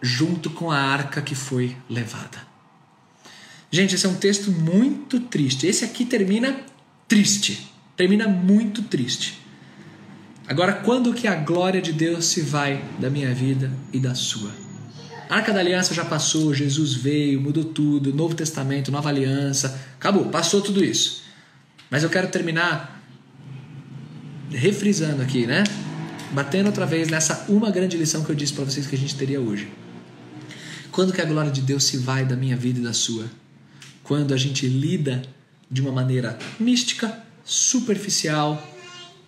junto 0.00 0.50
com 0.50 0.70
a 0.70 0.78
arca 0.78 1.20
que 1.20 1.34
foi 1.34 1.76
levada. 1.88 2.48
Gente, 3.70 3.94
esse 3.94 4.06
é 4.06 4.08
um 4.08 4.16
texto 4.16 4.50
muito 4.50 5.20
triste. 5.20 5.66
Esse 5.66 5.84
aqui 5.84 6.04
termina 6.04 6.60
triste. 7.06 7.72
Termina 7.96 8.26
muito 8.26 8.82
triste. 8.82 9.40
Agora, 10.50 10.72
quando 10.72 11.14
que 11.14 11.28
a 11.28 11.36
glória 11.36 11.80
de 11.80 11.92
Deus 11.92 12.26
se 12.26 12.40
vai 12.40 12.84
da 12.98 13.08
minha 13.08 13.32
vida 13.32 13.70
e 13.92 14.00
da 14.00 14.16
sua? 14.16 14.50
A 15.28 15.36
Arca 15.36 15.52
da 15.52 15.60
Aliança 15.60 15.94
já 15.94 16.04
passou, 16.04 16.52
Jesus 16.52 16.92
veio, 16.92 17.40
mudou 17.40 17.62
tudo, 17.62 18.12
Novo 18.12 18.34
Testamento, 18.34 18.90
Nova 18.90 19.08
Aliança, 19.08 19.80
acabou, 19.94 20.24
passou 20.24 20.60
tudo 20.60 20.84
isso. 20.84 21.22
Mas 21.88 22.02
eu 22.02 22.10
quero 22.10 22.26
terminar 22.26 23.00
refrisando 24.50 25.22
aqui, 25.22 25.46
né? 25.46 25.62
Batendo 26.32 26.66
outra 26.66 26.84
vez 26.84 27.08
nessa 27.08 27.46
uma 27.48 27.70
grande 27.70 27.96
lição 27.96 28.24
que 28.24 28.30
eu 28.30 28.34
disse 28.34 28.52
para 28.52 28.64
vocês 28.64 28.88
que 28.88 28.96
a 28.96 28.98
gente 28.98 29.14
teria 29.14 29.40
hoje. 29.40 29.68
Quando 30.90 31.12
que 31.12 31.20
a 31.20 31.24
glória 31.24 31.52
de 31.52 31.60
Deus 31.60 31.84
se 31.84 31.96
vai 31.96 32.24
da 32.24 32.34
minha 32.34 32.56
vida 32.56 32.80
e 32.80 32.82
da 32.82 32.92
sua? 32.92 33.26
Quando 34.02 34.34
a 34.34 34.36
gente 34.36 34.66
lida 34.66 35.22
de 35.70 35.80
uma 35.80 35.92
maneira 35.92 36.36
mística, 36.58 37.22
superficial, 37.44 38.60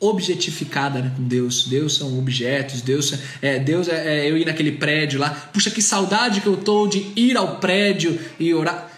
objetificada 0.02 1.00
né, 1.00 1.12
com 1.16 1.22
Deus. 1.22 1.68
Deus 1.68 1.96
são 1.96 2.18
objetos, 2.18 2.82
Deus 2.82 3.14
é, 3.40 3.58
Deus 3.60 3.88
é, 3.88 4.26
é, 4.26 4.30
eu 4.30 4.36
ir 4.36 4.44
naquele 4.44 4.72
prédio 4.72 5.20
lá. 5.20 5.30
Puxa, 5.30 5.70
que 5.70 5.80
saudade 5.80 6.40
que 6.40 6.46
eu 6.46 6.56
tô 6.56 6.88
de 6.88 7.06
ir 7.14 7.36
ao 7.36 7.56
prédio 7.58 8.18
e 8.38 8.52
orar. 8.52 8.90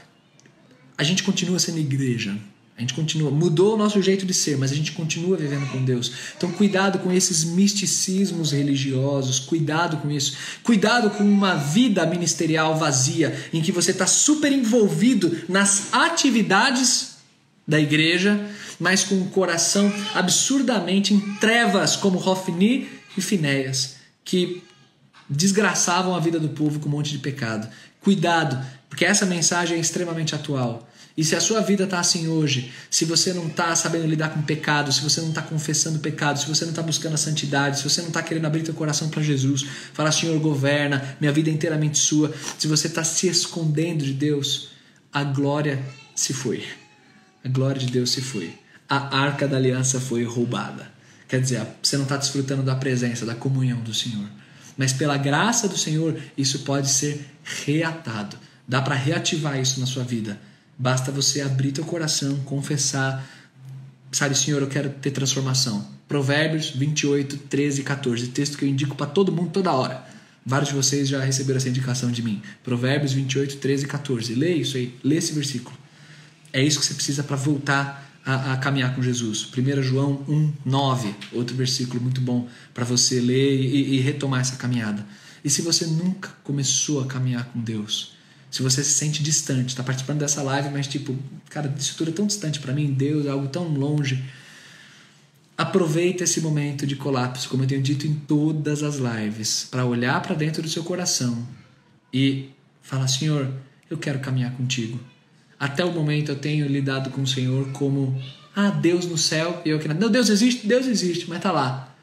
A 0.97 1.05
gente 1.05 1.23
continua 1.23 1.59
sendo 1.59 1.79
igreja. 1.79 2.35
A 2.77 2.81
gente 2.81 2.95
continua, 2.95 3.31
mudou 3.31 3.75
o 3.75 3.77
nosso 3.77 4.03
jeito 4.03 4.27
de 4.27 4.35
ser, 4.35 4.59
mas 4.59 4.73
a 4.73 4.75
gente 4.75 4.90
continua 4.93 5.37
vivendo 5.37 5.71
com 5.71 5.85
Deus. 5.85 6.11
Então, 6.37 6.51
cuidado 6.51 6.99
com 6.99 7.12
esses 7.12 7.45
misticismos 7.45 8.51
religiosos, 8.51 9.38
cuidado 9.38 9.99
com 9.99 10.11
isso. 10.11 10.37
Cuidado 10.61 11.11
com 11.11 11.23
uma 11.23 11.55
vida 11.55 12.05
ministerial 12.05 12.77
vazia, 12.77 13.38
em 13.53 13.62
que 13.62 13.71
você 13.71 13.93
está 13.93 14.09
super 14.09 14.51
envolvido 14.51 15.45
nas 15.49 15.93
atividades 15.93 17.13
da 17.66 17.81
igreja, 17.81 18.38
mas 18.79 19.05
com 19.05 19.14
um 19.14 19.29
coração 19.29 19.92
absurdamente 20.14 21.14
em 21.14 21.20
trevas, 21.37 21.96
como 21.96 22.18
Hofni 22.18 22.88
e 23.16 23.20
Finéias, 23.20 23.96
que 24.24 24.62
desgraçavam 25.29 26.14
a 26.14 26.20
vida 26.20 26.38
do 26.38 26.50
povo 26.50 26.79
com 26.79 26.88
um 26.88 26.92
monte 26.92 27.11
de 27.11 27.18
pecado. 27.18 27.68
Cuidado, 28.00 28.62
porque 28.88 29.05
essa 29.05 29.24
mensagem 29.24 29.79
é 29.79 29.81
extremamente 29.81 30.35
atual. 30.35 30.88
E 31.16 31.24
se 31.24 31.37
a 31.37 31.40
sua 31.40 31.61
vida 31.61 31.85
está 31.85 32.00
assim 32.00 32.27
hoje, 32.27 32.72
se 32.90 33.05
você 33.05 33.33
não 33.33 33.46
está 33.46 33.74
sabendo 33.77 34.07
lidar 34.07 34.31
com 34.31 34.42
pecado, 34.42 34.92
se 34.92 35.00
você 35.00 35.20
não 35.20 35.29
está 35.29 35.40
confessando 35.40 36.00
pecado, 36.00 36.40
se 36.40 36.46
você 36.46 36.64
não 36.64 36.72
está 36.72 36.83
buscando 36.83 37.14
a 37.14 37.16
santidade, 37.16 37.79
se 37.79 37.85
você 37.85 38.00
não 38.00 38.09
está 38.09 38.20
querendo 38.20 38.46
abrir 38.46 38.64
teu 38.64 38.74
coração 38.74 39.09
para 39.09 39.22
Jesus, 39.22 39.64
falar 39.92 40.11
Senhor 40.11 40.38
governa, 40.40 41.16
minha 41.20 41.33
vida 41.33 41.50
é 41.50 41.53
inteiramente 41.53 41.98
sua, 41.98 42.35
se 42.59 42.66
você 42.66 42.88
está 42.88 43.05
se 43.05 43.29
escondendo 43.29 44.05
de 44.05 44.12
Deus, 44.12 44.70
a 45.12 45.22
glória 45.22 45.81
se 46.16 46.33
foi 46.33 46.64
a 47.45 47.49
glória 47.49 47.79
de 47.79 47.93
Deus 47.93 48.11
se 48.11 48.23
foi. 48.23 48.55
A 48.89 49.19
arca 49.19 49.47
da 49.47 49.57
aliança 49.57 50.01
foi 50.01 50.25
roubada. 50.25 50.91
Quer 51.29 51.41
dizer, 51.41 51.67
você 51.83 51.97
não 51.97 52.05
está 52.05 52.17
desfrutando 52.17 52.63
da 52.63 52.75
presença, 52.75 53.27
da 53.27 53.35
comunhão 53.35 53.81
do 53.81 53.93
Senhor. 53.93 54.27
Mas 54.77 54.93
pela 54.93 55.17
graça 55.17 55.69
do 55.69 55.77
Senhor, 55.77 56.17
isso 56.37 56.61
pode 56.61 56.89
ser 56.89 57.25
reatado. 57.65 58.37
Dá 58.67 58.81
para 58.81 58.95
reativar 58.95 59.61
isso 59.61 59.79
na 59.79 59.87
sua 59.87 60.03
vida. 60.03 60.41
Basta 60.79 61.13
você 61.13 61.43
abrir 61.43 61.73
teu 61.73 61.85
coração, 61.85 62.37
confessar, 62.41 63.25
sabe, 64.11 64.35
Senhor, 64.37 64.63
eu 64.63 64.69
quero 64.69 64.91
ter 64.91 65.11
transformação. 65.11 65.87
Provérbios 66.09 66.71
28, 66.71 67.37
13 67.37 67.81
e 67.81 67.85
14, 67.85 68.29
texto 68.29 68.59
que 68.59 68.65
eu 68.65 68.69
indico 68.69 68.97
para 68.97 69.07
todo 69.07 69.33
mundo 69.33 69.51
toda 69.51 69.73
hora. 69.73 70.05
Vários 70.45 70.71
de 70.71 70.75
vocês 70.75 71.09
já 71.09 71.21
receberam 71.21 71.57
essa 71.57 71.69
indicação 71.69 72.11
de 72.11 72.23
mim. 72.23 72.43
Provérbios 72.63 73.13
28, 73.13 73.57
13 73.57 73.85
e 73.85 73.89
14. 73.89 74.35
Lê 74.35 74.55
isso 74.55 74.77
aí, 74.77 74.95
lê 75.03 75.17
esse 75.17 75.33
versículo. 75.33 75.84
É 76.55 76.62
isso 76.62 76.79
que 76.79 76.87
você 76.87 76.95
precisa 76.95 77.25
para 77.25 77.35
voltar 77.35 78.09
a, 78.25 78.53
a, 78.53 78.57
caminhar 78.59 78.95
com 78.95 79.03
Jesus. 79.03 79.45
1 79.45 79.83
João 79.83 80.25
1, 80.29 80.53
9, 80.64 81.12
outro 81.33 81.57
versículo 81.57 82.01
muito 82.01 82.21
bom 82.21 82.49
para 82.73 82.85
você 82.85 83.21
ler 83.21 83.61
e, 83.61 83.97
e 83.97 84.01
retomar 84.01 84.40
essa 84.40 84.55
caminhada. 84.55 85.05
E 85.45 85.51
se 85.51 85.62
você 85.62 85.85
nunca 85.85 86.29
começou 86.45 87.03
a 87.03 87.07
caminhar 87.07 87.47
com 87.47 87.61
Deus, 87.61 88.14
se 88.53 88.62
você 88.62 88.85
se 88.85 88.93
sente 88.93 89.21
distante, 89.21 89.71
está 89.71 89.83
participando 89.83 90.21
dessa 90.21 90.45
live, 90.45 90.69
mas 90.69 90.87
tipo, 90.87 91.19
cara, 91.51 91.75
isso 91.77 91.97
tudo 91.97 92.11
é 92.11 92.14
tão 92.14 92.25
distante 92.25 92.61
para 92.61 92.73
mim, 92.73 92.93
Deus 92.93 93.27
é 93.27 93.31
algo 93.31 93.49
tão 93.49 93.67
longe. 93.67 94.23
Aproveita 95.59 96.23
esse 96.23 96.40
momento 96.40 96.87
de 96.87 96.95
colapso, 96.95 97.49
como 97.49 97.64
eu 97.64 97.67
tenho 97.67 97.83
dito 97.83 98.07
em 98.07 98.14
todas 98.14 98.85
as 98.85 98.99
lives, 98.99 99.67
para 99.69 99.85
olhar 99.85 100.23
para 100.23 100.37
dentro 100.37 100.62
do 100.62 100.69
seu 100.69 100.85
coração 100.85 101.45
e 102.12 102.51
falar: 102.81 103.09
Senhor, 103.09 103.53
eu 103.90 103.99
quero 103.99 104.21
caminhar 104.21 104.53
contigo. 104.53 105.01
Até 105.59 105.85
o 105.85 105.93
momento 105.93 106.31
eu 106.31 106.37
tenho 106.37 106.67
lidado 106.67 107.11
com 107.11 107.23
o 107.23 107.27
Senhor 107.27 107.69
como 107.73 108.21
ah, 108.55 108.71
Deus 108.71 109.07
no 109.07 109.19
céu 109.19 109.62
e 109.64 109.71
eu 109.71 109.79
aqui 109.79 109.88
na. 109.88 109.95
Não, 109.95 110.11
Deus 110.11 110.29
existe, 110.29 110.67
Deus 110.67 110.87
existe, 110.87 111.29
mas 111.29 111.40
tá 111.40 111.51
lá. 111.51 111.95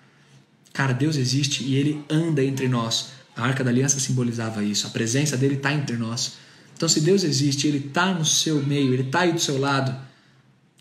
Cara, 0.73 0.93
Deus 0.93 1.15
existe 1.15 1.63
e 1.63 1.75
ele 1.75 2.03
anda 2.09 2.43
entre 2.43 2.67
nós. 2.67 3.11
A 3.35 3.43
arca 3.43 3.63
da 3.63 3.69
aliança 3.69 3.99
simbolizava 3.99 4.63
isso. 4.63 4.87
A 4.87 4.89
presença 4.89 5.37
dele 5.37 5.55
está 5.55 5.73
entre 5.73 5.97
nós. 5.97 6.33
Então, 6.75 6.89
se 6.89 7.01
Deus 7.01 7.23
existe, 7.23 7.67
ele 7.67 7.77
está 7.77 8.13
no 8.13 8.25
seu 8.25 8.61
meio, 8.63 8.93
ele 8.93 9.03
está 9.03 9.21
aí 9.21 9.33
do 9.33 9.39
seu 9.39 9.59
lado, 9.59 9.95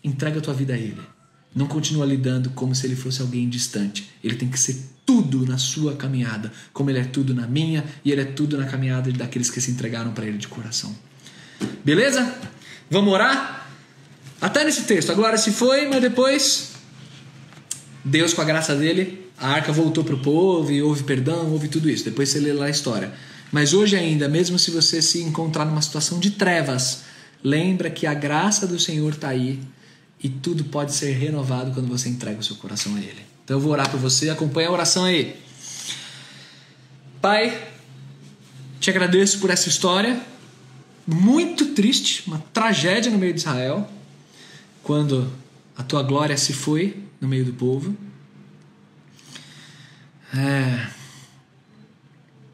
entrega 0.03 0.39
a 0.39 0.41
tua 0.41 0.53
vida 0.53 0.73
a 0.73 0.77
ele. 0.77 1.01
Não 1.53 1.67
continua 1.67 2.05
lidando 2.05 2.49
como 2.51 2.73
se 2.73 2.87
ele 2.87 2.95
fosse 2.95 3.21
alguém 3.21 3.47
distante. 3.47 4.09
Ele 4.23 4.35
tem 4.35 4.49
que 4.49 4.59
ser 4.59 4.77
tudo 5.05 5.45
na 5.45 5.57
sua 5.57 5.95
caminhada, 5.95 6.51
como 6.73 6.89
ele 6.89 6.99
é 6.99 7.03
tudo 7.03 7.33
na 7.33 7.45
minha 7.45 7.83
e 8.03 8.11
ele 8.11 8.21
é 8.21 8.25
tudo 8.25 8.57
na 8.57 8.65
caminhada 8.65 9.11
daqueles 9.11 9.49
que 9.49 9.59
se 9.59 9.69
entregaram 9.69 10.13
para 10.13 10.25
ele 10.25 10.37
de 10.37 10.47
coração. 10.47 10.95
Beleza? 11.83 12.33
Vamos 12.91 13.13
orar? 13.13 13.69
Até 14.41 14.65
nesse 14.65 14.81
texto. 14.83 15.13
A 15.13 15.15
glória 15.15 15.37
se 15.37 15.51
foi, 15.51 15.87
mas 15.87 16.01
depois 16.01 16.71
Deus, 18.03 18.33
com 18.33 18.41
a 18.41 18.43
graça 18.43 18.75
dele, 18.75 19.31
a 19.37 19.47
arca 19.47 19.71
voltou 19.71 20.03
para 20.03 20.13
o 20.13 20.19
povo 20.19 20.69
e 20.73 20.81
houve 20.81 21.03
perdão, 21.03 21.49
houve 21.49 21.69
tudo 21.69 21.89
isso. 21.89 22.03
Depois 22.03 22.27
você 22.27 22.39
lê 22.41 22.51
lá 22.51 22.65
a 22.65 22.69
história. 22.69 23.13
Mas 23.49 23.73
hoje 23.73 23.95
ainda, 23.95 24.27
mesmo 24.27 24.59
se 24.59 24.71
você 24.71 25.01
se 25.01 25.21
encontrar 25.21 25.63
numa 25.63 25.81
situação 25.81 26.19
de 26.19 26.31
trevas, 26.31 27.03
lembra 27.41 27.89
que 27.89 28.05
a 28.05 28.13
graça 28.13 28.67
do 28.67 28.77
Senhor 28.77 29.13
está 29.13 29.29
aí 29.29 29.61
e 30.21 30.27
tudo 30.27 30.65
pode 30.65 30.93
ser 30.93 31.13
renovado 31.13 31.71
quando 31.71 31.87
você 31.87 32.09
entrega 32.09 32.41
o 32.41 32.43
seu 32.43 32.57
coração 32.57 32.95
a 32.95 32.99
Ele. 32.99 33.25
Então 33.45 33.55
eu 33.55 33.61
vou 33.61 33.71
orar 33.71 33.89
por 33.89 34.01
você, 34.01 34.29
acompanha 34.29 34.67
a 34.67 34.71
oração 34.71 35.05
aí. 35.05 35.39
Pai, 37.21 37.69
te 38.81 38.89
agradeço 38.89 39.39
por 39.39 39.49
essa 39.49 39.69
história 39.69 40.19
muito 41.13 41.73
triste, 41.73 42.23
uma 42.27 42.39
tragédia 42.53 43.11
no 43.11 43.17
meio 43.17 43.33
de 43.33 43.39
Israel, 43.39 43.89
quando 44.81 45.31
a 45.77 45.83
tua 45.83 46.01
glória 46.03 46.37
se 46.37 46.53
foi 46.53 46.97
no 47.19 47.27
meio 47.27 47.45
do 47.45 47.53
povo. 47.53 47.95
É... 50.35 50.87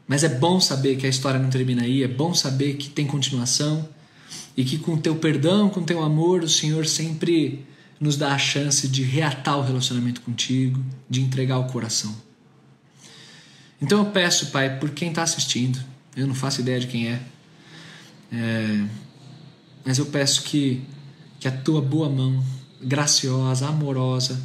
Mas 0.06 0.24
é 0.24 0.28
bom 0.28 0.60
saber 0.60 0.96
que 0.96 1.06
a 1.06 1.08
história 1.08 1.38
não 1.38 1.50
termina 1.50 1.82
aí, 1.82 2.02
é 2.02 2.08
bom 2.08 2.34
saber 2.34 2.74
que 2.74 2.88
tem 2.88 3.06
continuação 3.06 3.88
e 4.56 4.64
que 4.64 4.78
com 4.78 4.96
teu 4.96 5.16
perdão, 5.16 5.68
com 5.68 5.82
teu 5.82 6.02
amor, 6.02 6.42
o 6.42 6.48
Senhor 6.48 6.86
sempre 6.86 7.64
nos 8.00 8.16
dá 8.16 8.32
a 8.32 8.38
chance 8.38 8.88
de 8.88 9.02
reatar 9.02 9.58
o 9.58 9.62
relacionamento 9.62 10.20
contigo, 10.22 10.82
de 11.08 11.20
entregar 11.20 11.58
o 11.58 11.66
coração. 11.66 12.14
Então 13.80 13.98
eu 13.98 14.06
peço, 14.06 14.46
Pai, 14.46 14.78
por 14.78 14.90
quem 14.90 15.10
está 15.10 15.22
assistindo, 15.22 15.78
eu 16.16 16.26
não 16.26 16.34
faço 16.34 16.60
ideia 16.60 16.80
de 16.80 16.86
quem 16.86 17.08
é, 17.08 17.20
é, 18.32 18.86
mas 19.84 19.98
eu 19.98 20.06
peço 20.06 20.42
que, 20.42 20.82
que 21.40 21.48
a 21.48 21.50
tua 21.50 21.80
boa 21.80 22.08
mão, 22.08 22.44
graciosa, 22.80 23.68
amorosa, 23.68 24.40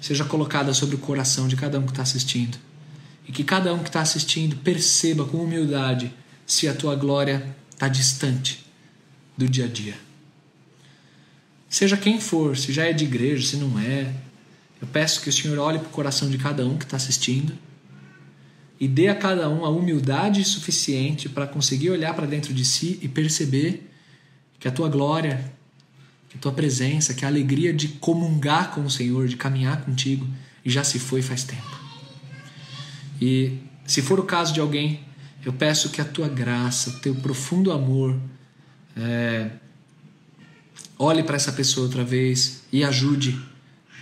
seja 0.00 0.24
colocada 0.24 0.72
sobre 0.72 0.96
o 0.96 0.98
coração 0.98 1.48
de 1.48 1.56
cada 1.56 1.78
um 1.78 1.84
que 1.84 1.92
está 1.92 2.02
assistindo. 2.02 2.58
E 3.28 3.32
que 3.32 3.42
cada 3.42 3.74
um 3.74 3.80
que 3.80 3.88
está 3.88 4.00
assistindo 4.00 4.56
perceba 4.56 5.24
com 5.24 5.38
humildade 5.38 6.12
se 6.46 6.68
a 6.68 6.74
tua 6.74 6.94
glória 6.94 7.56
está 7.70 7.88
distante 7.88 8.64
do 9.36 9.48
dia 9.48 9.64
a 9.64 9.68
dia. 9.68 9.94
Seja 11.68 11.96
quem 11.96 12.20
for, 12.20 12.56
se 12.56 12.72
já 12.72 12.84
é 12.84 12.92
de 12.92 13.04
igreja, 13.04 13.46
se 13.46 13.56
não 13.56 13.78
é, 13.78 14.14
eu 14.80 14.86
peço 14.86 15.20
que 15.20 15.28
o 15.28 15.32
Senhor 15.32 15.58
olhe 15.58 15.78
para 15.78 15.88
o 15.88 15.90
coração 15.90 16.30
de 16.30 16.38
cada 16.38 16.64
um 16.64 16.78
que 16.78 16.84
está 16.84 16.96
assistindo 16.96 17.52
e 18.78 18.86
dê 18.86 19.08
a 19.08 19.14
cada 19.14 19.48
um 19.48 19.64
a 19.64 19.70
humildade 19.70 20.44
suficiente 20.44 21.28
para 21.28 21.46
conseguir 21.46 21.90
olhar 21.90 22.14
para 22.14 22.26
dentro 22.26 22.52
de 22.52 22.64
si 22.64 22.98
e 23.02 23.08
perceber 23.08 23.90
que 24.58 24.68
a 24.68 24.70
tua 24.70 24.88
glória, 24.88 25.52
que 26.28 26.36
a 26.36 26.40
tua 26.40 26.52
presença, 26.52 27.14
que 27.14 27.24
a 27.24 27.28
alegria 27.28 27.72
de 27.72 27.88
comungar 27.88 28.72
com 28.72 28.82
o 28.82 28.90
Senhor, 28.90 29.28
de 29.28 29.36
caminhar 29.36 29.82
contigo, 29.82 30.26
já 30.64 30.84
se 30.84 30.98
foi 30.98 31.22
faz 31.22 31.44
tempo. 31.44 31.80
E 33.20 33.58
se 33.86 34.02
for 34.02 34.20
o 34.20 34.24
caso 34.24 34.52
de 34.52 34.60
alguém, 34.60 35.00
eu 35.44 35.52
peço 35.52 35.90
que 35.90 36.00
a 36.00 36.04
tua 36.04 36.28
graça, 36.28 36.90
o 36.90 36.98
teu 37.00 37.14
profundo 37.14 37.72
amor, 37.72 38.18
é, 38.96 39.50
olhe 40.98 41.22
para 41.22 41.36
essa 41.36 41.52
pessoa 41.52 41.86
outra 41.86 42.04
vez 42.04 42.62
e 42.72 42.82
ajude 42.84 43.40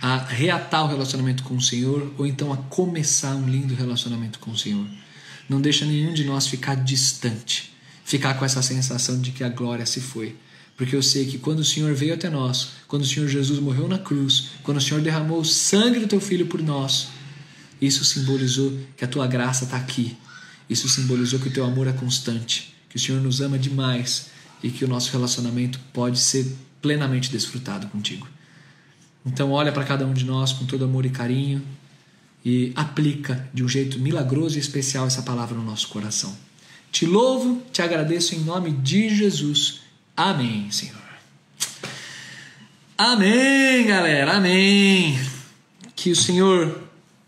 a 0.05 0.17
reatar 0.17 0.85
o 0.85 0.87
relacionamento 0.87 1.41
com 1.41 1.55
o 1.55 1.61
Senhor 1.61 2.13
ou 2.15 2.27
então 2.27 2.53
a 2.53 2.57
começar 2.57 3.35
um 3.35 3.49
lindo 3.49 3.73
relacionamento 3.73 4.37
com 4.37 4.51
o 4.51 4.57
Senhor. 4.57 4.85
Não 5.49 5.59
deixa 5.59 5.83
nenhum 5.83 6.13
de 6.13 6.23
nós 6.23 6.45
ficar 6.45 6.75
distante, 6.75 7.73
ficar 8.03 8.35
com 8.35 8.45
essa 8.45 8.61
sensação 8.61 9.19
de 9.19 9.31
que 9.31 9.43
a 9.43 9.49
glória 9.49 9.83
se 9.83 9.99
foi. 9.99 10.35
Porque 10.77 10.95
eu 10.95 11.01
sei 11.01 11.25
que 11.25 11.39
quando 11.39 11.61
o 11.61 11.65
Senhor 11.65 11.91
veio 11.95 12.13
até 12.13 12.29
nós, 12.29 12.73
quando 12.87 13.01
o 13.01 13.05
Senhor 13.05 13.27
Jesus 13.27 13.59
morreu 13.59 13.87
na 13.87 13.97
cruz, 13.97 14.49
quando 14.61 14.77
o 14.77 14.81
Senhor 14.81 15.01
derramou 15.01 15.39
o 15.39 15.45
sangue 15.45 15.97
do 15.97 16.07
teu 16.07 16.21
filho 16.21 16.45
por 16.45 16.61
nós, 16.61 17.07
isso 17.81 18.05
simbolizou 18.05 18.77
que 18.95 19.05
a 19.05 19.07
tua 19.07 19.25
graça 19.25 19.63
está 19.63 19.77
aqui. 19.77 20.15
Isso 20.69 20.87
simbolizou 20.87 21.39
que 21.39 21.47
o 21.47 21.51
teu 21.51 21.65
amor 21.65 21.87
é 21.87 21.93
constante, 21.93 22.75
que 22.89 22.97
o 22.97 22.99
Senhor 22.99 23.19
nos 23.19 23.41
ama 23.41 23.57
demais 23.57 24.27
e 24.61 24.69
que 24.69 24.85
o 24.85 24.87
nosso 24.87 25.11
relacionamento 25.11 25.79
pode 25.91 26.19
ser 26.19 26.55
plenamente 26.79 27.31
desfrutado 27.31 27.87
contigo. 27.87 28.34
Então, 29.25 29.51
olha 29.51 29.71
para 29.71 29.83
cada 29.83 30.05
um 30.05 30.13
de 30.13 30.23
nós 30.23 30.53
com 30.53 30.65
todo 30.65 30.85
amor 30.85 31.05
e 31.05 31.09
carinho 31.09 31.61
e 32.45 32.71
aplica 32.75 33.49
de 33.51 33.63
um 33.63 33.67
jeito 33.67 33.99
milagroso 33.99 34.57
e 34.57 34.59
especial 34.59 35.07
essa 35.07 35.23
palavra 35.23 35.57
no 35.57 35.63
nosso 35.63 35.87
coração. 35.87 36.35
Te 36.91 37.05
louvo, 37.05 37.63
te 37.73 37.81
agradeço 37.81 38.35
em 38.35 38.39
nome 38.39 38.71
de 38.71 39.09
Jesus. 39.09 39.81
Amém, 40.15 40.69
Senhor. 40.69 40.95
Amém, 42.97 43.87
galera. 43.87 44.33
Amém. 44.33 45.19
Que 45.95 46.11
o 46.11 46.15
Senhor 46.15 46.81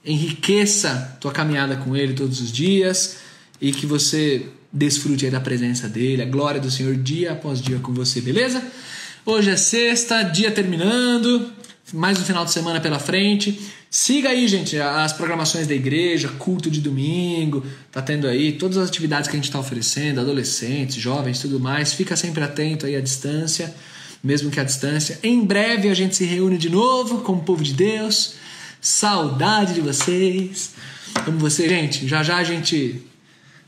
enriqueça 0.05 1.17
tua 1.19 1.31
caminhada 1.31 1.75
com 1.75 1.95
Ele 1.95 2.13
todos 2.13 2.39
os 2.39 2.51
dias 2.51 3.17
e 3.59 3.71
que 3.71 3.85
você 3.85 4.47
desfrute 4.71 5.29
da 5.29 5.39
presença 5.39 5.89
dele, 5.89 6.21
a 6.21 6.25
glória 6.25 6.61
do 6.61 6.69
Senhor 6.69 6.95
dia 6.95 7.33
após 7.33 7.59
dia 7.59 7.79
com 7.79 7.93
você, 7.93 8.21
beleza? 8.21 8.63
Hoje 9.25 9.49
é 9.49 9.57
sexta, 9.57 10.23
dia 10.23 10.51
terminando 10.51 11.51
mais 11.93 12.19
um 12.19 12.23
final 12.23 12.43
de 12.43 12.51
semana 12.51 12.81
pela 12.81 12.99
frente. 12.99 13.61
Siga 13.89 14.29
aí, 14.29 14.47
gente, 14.47 14.77
as 14.77 15.13
programações 15.13 15.67
da 15.67 15.73
igreja, 15.73 16.27
culto 16.37 16.69
de 16.69 16.81
domingo, 16.81 17.65
tá 17.91 18.01
tendo 18.01 18.27
aí 18.27 18.53
todas 18.53 18.77
as 18.77 18.89
atividades 18.89 19.29
que 19.29 19.35
a 19.35 19.39
gente 19.39 19.47
está 19.47 19.57
oferecendo, 19.57 20.19
adolescentes, 20.19 20.95
jovens, 20.95 21.39
tudo 21.39 21.59
mais. 21.59 21.93
Fica 21.93 22.15
sempre 22.15 22.43
atento 22.43 22.85
aí 22.85 22.95
à 22.95 22.99
distância, 22.99 23.73
mesmo 24.21 24.51
que 24.51 24.59
à 24.59 24.63
distância. 24.65 25.17
Em 25.23 25.43
breve 25.45 25.89
a 25.89 25.93
gente 25.93 26.15
se 26.15 26.25
reúne 26.25 26.57
de 26.57 26.69
novo 26.69 27.21
com 27.21 27.33
o 27.33 27.41
povo 27.41 27.63
de 27.63 27.73
Deus. 27.73 28.33
Saudade 28.81 29.73
de 29.73 29.81
vocês. 29.81 30.71
Como 31.23 31.39
você, 31.39 31.69
gente, 31.69 32.05
já 32.05 32.21
já 32.21 32.35
a 32.35 32.43
gente 32.43 33.01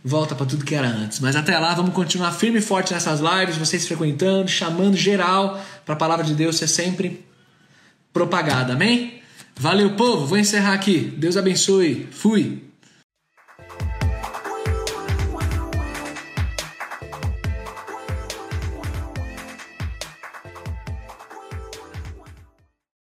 volta 0.04 0.36
para 0.36 0.46
tudo 0.46 0.66
que 0.66 0.76
era 0.76 0.88
antes. 0.88 1.22
Mas 1.22 1.38
até 1.38 1.58
lá, 1.58 1.74
vamos 1.74 1.94
continuar 1.94 2.34
firme 2.34 2.60
e 2.60 2.62
forte 2.62 2.94
nessas 2.94 3.22
lives, 3.22 3.56
vocês 3.56 3.88
frequentando, 3.88 4.50
chamando 4.50 4.98
geral 4.98 5.64
para 5.86 5.94
a 5.94 5.98
palavra 5.98 6.26
de 6.26 6.34
Deus 6.34 6.58
ser 6.58 6.68
sempre 6.68 7.29
propagada. 8.14 8.74
Amém? 8.74 9.22
Valeu, 9.56 9.92
povo. 9.96 10.26
Vou 10.26 10.38
encerrar 10.38 10.74
aqui. 10.74 11.00
Deus 11.18 11.36
abençoe. 11.36 12.08
Fui. 12.12 12.69